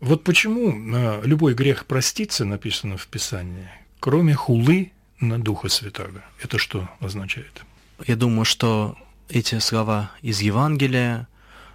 Вот 0.00 0.24
почему 0.24 1.20
любой 1.24 1.54
грех 1.54 1.86
простится, 1.86 2.44
написано 2.44 2.96
в 2.96 3.06
Писании, 3.06 3.68
кроме 4.00 4.34
хулы 4.34 4.92
на 5.20 5.40
Духа 5.40 5.68
Святаго. 5.68 6.24
Это 6.40 6.58
что 6.58 6.88
означает? 6.98 7.62
Я 8.06 8.16
думаю, 8.16 8.44
что 8.44 8.96
эти 9.28 9.58
слова 9.60 10.10
из 10.20 10.40
Евангелия 10.40 11.28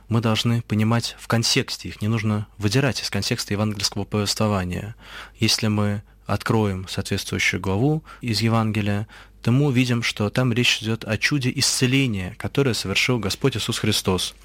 мы 0.09 0.21
должны 0.21 0.61
понимать 0.61 1.15
в 1.19 1.27
контексте, 1.27 1.89
их 1.89 2.01
не 2.01 2.07
нужно 2.07 2.47
выдирать 2.57 3.01
из 3.01 3.09
контекста 3.09 3.53
евангельского 3.53 4.05
повествования. 4.05 4.95
Если 5.39 5.67
мы 5.67 6.03
откроем 6.25 6.87
соответствующую 6.87 7.61
главу 7.61 8.03
из 8.21 8.41
Евангелия, 8.41 9.07
то 9.41 9.51
мы 9.51 9.67
увидим, 9.67 10.03
что 10.03 10.29
там 10.29 10.51
речь 10.51 10.81
идет 10.81 11.05
о 11.05 11.17
чуде 11.17 11.51
исцеления, 11.55 12.35
которое 12.37 12.73
совершил 12.73 13.17
Господь 13.17 13.55
Иисус 13.55 13.79
Христос. 13.79 14.35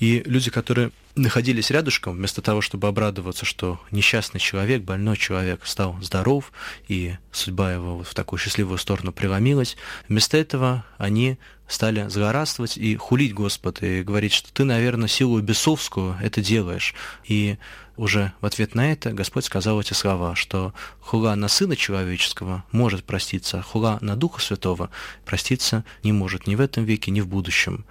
И 0.00 0.22
люди, 0.26 0.50
которые 0.50 0.90
находились 1.14 1.70
рядышком, 1.70 2.14
вместо 2.14 2.42
того, 2.42 2.60
чтобы 2.60 2.88
обрадоваться, 2.88 3.46
что 3.46 3.80
несчастный 3.90 4.38
человек, 4.38 4.82
больной 4.82 5.16
человек 5.16 5.64
стал 5.64 5.96
здоров, 6.02 6.52
и 6.88 7.16
судьба 7.32 7.72
его 7.72 8.02
в 8.02 8.12
такую 8.14 8.38
счастливую 8.38 8.78
сторону 8.78 9.12
преломилась, 9.12 9.76
вместо 10.08 10.36
этого 10.36 10.84
они 10.98 11.38
стали 11.70 12.08
злорадствовать 12.08 12.76
и 12.76 12.96
хулить 12.96 13.32
Господа, 13.32 13.86
и 13.86 14.02
говорить, 14.02 14.32
что 14.32 14.52
ты, 14.52 14.64
наверное, 14.64 15.08
силу 15.08 15.40
бесовскую 15.40 16.16
это 16.20 16.42
делаешь. 16.42 16.94
И 17.24 17.56
уже 17.96 18.32
в 18.40 18.46
ответ 18.46 18.74
на 18.74 18.92
это 18.92 19.12
Господь 19.12 19.44
сказал 19.44 19.78
эти 19.80 19.92
слова, 19.92 20.34
что 20.34 20.72
хула 21.00 21.34
на 21.34 21.48
Сына 21.48 21.76
Человеческого 21.76 22.64
может 22.72 23.04
проститься, 23.04 23.58
а 23.58 23.62
хула 23.62 23.98
на 24.00 24.16
Духа 24.16 24.40
Святого 24.40 24.90
проститься 25.24 25.84
не 26.02 26.10
может 26.12 26.46
ни 26.46 26.54
в 26.54 26.60
этом 26.60 26.84
веке, 26.84 27.10
ни 27.10 27.20
в 27.20 27.28
будущем. 27.28 27.84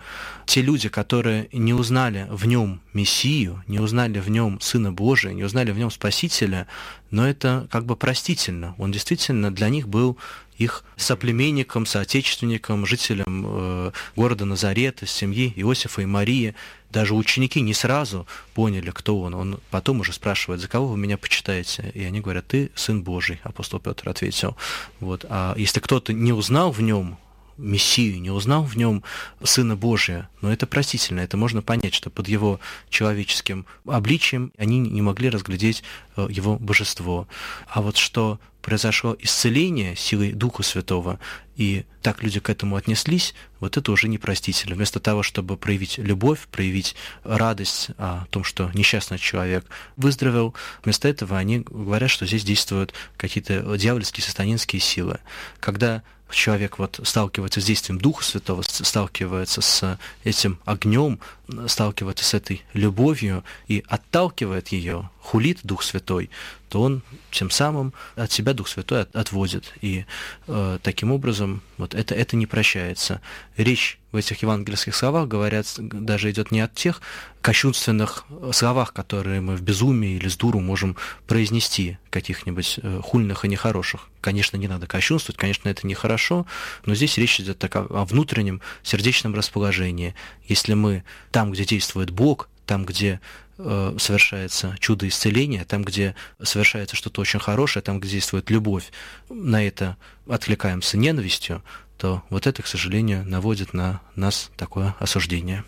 Те 0.45 0.61
люди, 0.61 0.89
которые 0.89 1.47
не 1.53 1.73
узнали 1.73 2.27
в 2.31 2.47
нем 2.47 2.81
Мессию, 2.93 3.63
не 3.67 3.79
узнали 3.79 4.19
в 4.19 4.29
нем 4.29 4.59
Сына 4.61 4.91
Божия, 4.91 5.31
не 5.31 5.43
узнали 5.43 5.71
в 5.71 5.77
нем 5.77 5.91
Спасителя, 5.91 6.65
но 7.11 7.27
это 7.27 7.67
как 7.71 7.85
бы 7.85 7.95
простительно. 7.95 8.75
Он 8.79 8.91
действительно 8.91 9.53
для 9.53 9.69
них 9.69 9.87
был 9.87 10.17
их 10.59 10.83
соплеменником, 10.97 11.85
соотечественником, 11.85 12.85
жителем 12.85 13.45
э, 13.47 13.91
города 14.15 14.45
Назарета, 14.45 15.07
семьи 15.07 15.51
Иосифа 15.55 16.01
и 16.01 16.05
Марии. 16.05 16.53
Даже 16.91 17.15
ученики 17.15 17.61
не 17.61 17.73
сразу 17.73 18.27
поняли, 18.53 18.91
кто 18.91 19.19
он. 19.21 19.33
Он 19.35 19.59
потом 19.71 20.01
уже 20.01 20.11
спрашивает, 20.11 20.61
за 20.61 20.67
кого 20.67 20.87
вы 20.87 20.97
меня 20.97 21.17
почитаете? 21.17 21.91
И 21.93 22.03
они 22.03 22.19
говорят, 22.19 22.47
ты 22.47 22.71
сын 22.75 23.01
Божий, 23.01 23.39
апостол 23.43 23.79
Петр 23.79 24.09
ответил. 24.09 24.57
Вот. 24.99 25.25
А 25.29 25.55
если 25.57 25.79
кто-то 25.79 26.11
не 26.13 26.33
узнал 26.33 26.71
в 26.71 26.81
нем 26.81 27.17
Мессию, 27.59 28.21
не 28.21 28.31
узнал 28.31 28.63
в 28.63 28.75
нем 28.77 29.03
Сына 29.43 29.75
Божия. 29.75 30.29
Но 30.41 30.51
это 30.51 30.65
простительно, 30.65 31.19
это 31.19 31.37
можно 31.37 31.61
понять, 31.61 31.93
что 31.93 32.09
под 32.09 32.27
его 32.27 32.59
человеческим 32.89 33.65
обличием 33.85 34.51
они 34.57 34.79
не 34.79 35.01
могли 35.01 35.29
разглядеть 35.29 35.83
э, 36.15 36.27
его 36.29 36.57
божество. 36.57 37.27
А 37.67 37.81
вот 37.81 37.97
что 37.97 38.39
произошло 38.61 39.15
исцеление 39.19 39.95
силой 39.95 40.31
Духа 40.33 40.63
Святого, 40.63 41.19
и 41.55 41.85
так 42.01 42.23
люди 42.23 42.39
к 42.39 42.49
этому 42.49 42.75
отнеслись, 42.75 43.33
вот 43.59 43.77
это 43.77 43.91
уже 43.91 44.07
непростительно. 44.07 44.75
Вместо 44.75 44.99
того, 44.99 45.23
чтобы 45.23 45.57
проявить 45.57 45.97
любовь, 45.97 46.47
проявить 46.51 46.95
радость 47.23 47.89
о 47.97 48.25
том, 48.29 48.43
что 48.43 48.71
несчастный 48.73 49.17
человек 49.17 49.65
выздоровел, 49.97 50.53
вместо 50.83 51.07
этого 51.07 51.37
они 51.37 51.59
говорят, 51.59 52.09
что 52.09 52.25
здесь 52.25 52.43
действуют 52.43 52.93
какие-то 53.17 53.77
дьявольские, 53.77 54.23
сатанинские 54.23 54.79
силы. 54.79 55.19
Когда 55.59 56.03
человек 56.31 56.79
вот 56.79 56.99
сталкивается 57.03 57.61
с 57.61 57.65
действием 57.65 57.99
Духа 57.99 58.23
Святого, 58.23 58.61
сталкивается 58.61 59.61
с 59.61 59.99
этим 60.23 60.59
огнем, 60.65 61.19
сталкивается 61.67 62.25
с 62.25 62.33
этой 62.33 62.63
любовью 62.73 63.43
и 63.67 63.83
отталкивает 63.87 64.69
ее, 64.69 65.09
хулит 65.29 65.59
Дух 65.63 65.83
Святой, 65.83 66.31
то 66.69 66.81
он 66.81 67.03
тем 67.29 67.51
самым 67.51 67.93
от 68.15 68.31
себя 68.31 68.53
Дух 68.53 68.67
Святой 68.67 69.03
отводит. 69.13 69.73
И 69.81 70.05
э, 70.47 70.79
таким 70.81 71.11
образом 71.11 71.61
вот 71.77 71.93
это, 71.93 72.15
это 72.15 72.35
не 72.35 72.47
прощается. 72.47 73.21
Речь 73.55 73.99
в 74.11 74.15
этих 74.15 74.41
евангельских 74.41 74.95
словах 74.95 75.27
говорят, 75.27 75.67
даже 75.77 76.31
идет 76.31 76.51
не 76.51 76.61
от 76.61 76.73
тех 76.73 77.01
кощунственных 77.41 78.25
словах, 78.51 78.91
которые 78.91 79.39
мы 79.39 79.55
в 79.55 79.61
безумии 79.61 80.15
или 80.15 80.27
с 80.27 80.35
дуру 80.35 80.59
можем 80.61 80.95
произнести, 81.27 81.99
каких-нибудь 82.09 82.79
э, 82.81 83.01
хульных 83.03 83.45
и 83.45 83.47
нехороших. 83.47 84.09
Конечно, 84.21 84.57
не 84.57 84.67
надо 84.67 84.87
кощунствовать, 84.87 85.37
конечно, 85.37 85.69
это 85.69 85.85
нехорошо, 85.85 86.47
но 86.85 86.95
здесь 86.95 87.19
речь 87.19 87.39
идет 87.39 87.59
так 87.59 87.75
о, 87.75 87.81
о 87.81 88.05
внутреннем 88.05 88.61
сердечном 88.81 89.35
расположении. 89.35 90.15
Если 90.47 90.73
мы 90.73 91.03
там, 91.29 91.51
где 91.51 91.65
действует 91.65 92.09
Бог, 92.09 92.49
там, 92.69 92.85
где 92.85 93.19
э, 93.57 93.95
совершается 93.97 94.75
чудо 94.79 95.07
исцеления, 95.07 95.65
там, 95.65 95.83
где 95.83 96.13
совершается 96.43 96.95
что-то 96.95 97.19
очень 97.21 97.39
хорошее, 97.39 97.81
там, 97.81 97.99
где 97.99 98.11
действует 98.11 98.51
любовь, 98.51 98.91
на 99.27 99.65
это 99.65 99.97
откликаемся 100.27 100.95
ненавистью, 100.95 101.63
то 101.99 102.23
вот 102.29 102.47
это, 102.47 102.63
к 102.63 102.67
сожалению, 102.67 103.25
наводит 103.27 103.73
на 103.73 103.99
нас 104.15 104.51
такое 104.55 104.95
осуждение. 104.99 105.65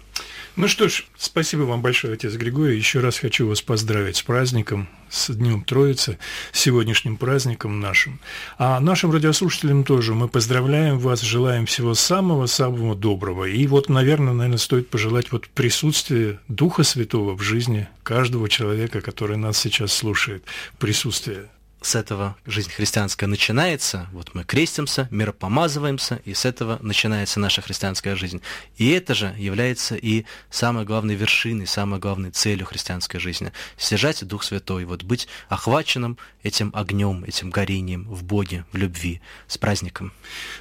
Ну 0.56 0.68
что 0.68 0.88
ж, 0.88 1.06
спасибо 1.18 1.64
вам 1.64 1.82
большое, 1.82 2.14
отец 2.14 2.34
Григорий. 2.36 2.78
Еще 2.78 3.00
раз 3.00 3.20
хочу 3.20 3.48
вас 3.48 3.62
поздравить 3.62 4.18
с 4.18 4.22
праздником, 4.22 4.88
с 5.10 5.34
Днем 5.34 5.64
Троицы, 5.64 6.20
с 6.54 6.60
сегодняшним 6.60 7.18
праздником 7.18 7.82
нашим. 7.82 8.20
А 8.58 8.80
нашим 8.80 9.12
радиослушателям 9.12 9.84
тоже 9.84 10.14
мы 10.14 10.30
поздравляем 10.30 11.00
вас, 11.00 11.22
желаем 11.22 11.66
всего 11.66 11.96
самого-самого 11.96 12.96
доброго. 12.96 13.46
И 13.46 13.68
вот, 13.68 13.90
наверное, 13.90 14.34
наверное, 14.34 14.58
стоит 14.58 14.90
пожелать 14.90 15.32
вот 15.32 15.50
присутствия 15.50 16.40
Духа 16.48 16.84
Святого 16.84 17.36
в 17.36 17.42
жизни 17.42 17.90
каждого 18.04 18.48
человека, 18.48 19.02
который 19.02 19.38
нас 19.38 19.58
сейчас 19.58 19.92
слушает, 19.92 20.44
присутствие 20.80 21.50
с 21.82 21.96
этого 21.96 22.38
жизнь 22.46 22.70
христианская 22.70 23.26
начинается. 23.26 24.08
Вот 24.12 24.36
мы 24.36 24.44
крестимся, 24.44 25.08
миропомазываемся, 25.12 26.22
и 26.26 26.34
с 26.34 26.46
этого 26.46 26.78
начинается 26.82 27.40
наша 27.40 27.62
христианская 27.62 28.16
жизнь. 28.16 28.42
И 28.78 28.92
это 28.92 29.16
же 29.16 29.34
является 29.38 29.96
и 29.96 30.26
самой 30.52 30.86
главной 30.86 31.16
вершиной, 31.16 31.66
самой 31.66 32.00
главной 32.00 32.30
целью 32.30 32.68
христианской 32.68 33.20
жизни. 33.20 33.52
Стяжать 33.78 34.24
Дух 34.26 34.44
Святой, 34.44 34.86
вот 34.86 35.04
быть 35.04 35.28
охваченным 35.50 36.18
этим 36.44 36.72
огнем, 36.76 37.24
этим 37.24 37.50
горением 37.50 38.08
в 38.08 38.24
Боге, 38.24 38.66
в 38.72 38.78
любви. 38.78 39.20
С 39.48 39.58
праздником. 39.58 40.14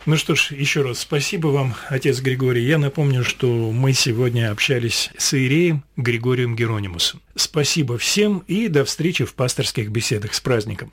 Ну 0.06 0.16
что 0.16 0.34
ж, 0.34 0.52
еще 0.52 0.82
раз 0.82 1.00
спасибо 1.00 1.48
вам, 1.48 1.74
отец 1.88 2.20
Григорий. 2.20 2.64
Я 2.64 2.78
напомню, 2.78 3.24
что 3.24 3.70
мы 3.70 3.92
сегодня 3.92 4.50
общались 4.50 5.10
с 5.18 5.34
Иереем 5.34 5.84
Григорием 5.96 6.56
Геронимусом. 6.56 7.20
Спасибо 7.34 7.98
всем 7.98 8.38
и 8.46 8.68
до 8.68 8.84
встречи 8.84 9.24
в 9.24 9.34
пасторских 9.34 9.90
беседах 9.90 10.34
с 10.34 10.40
праздником. 10.40 10.92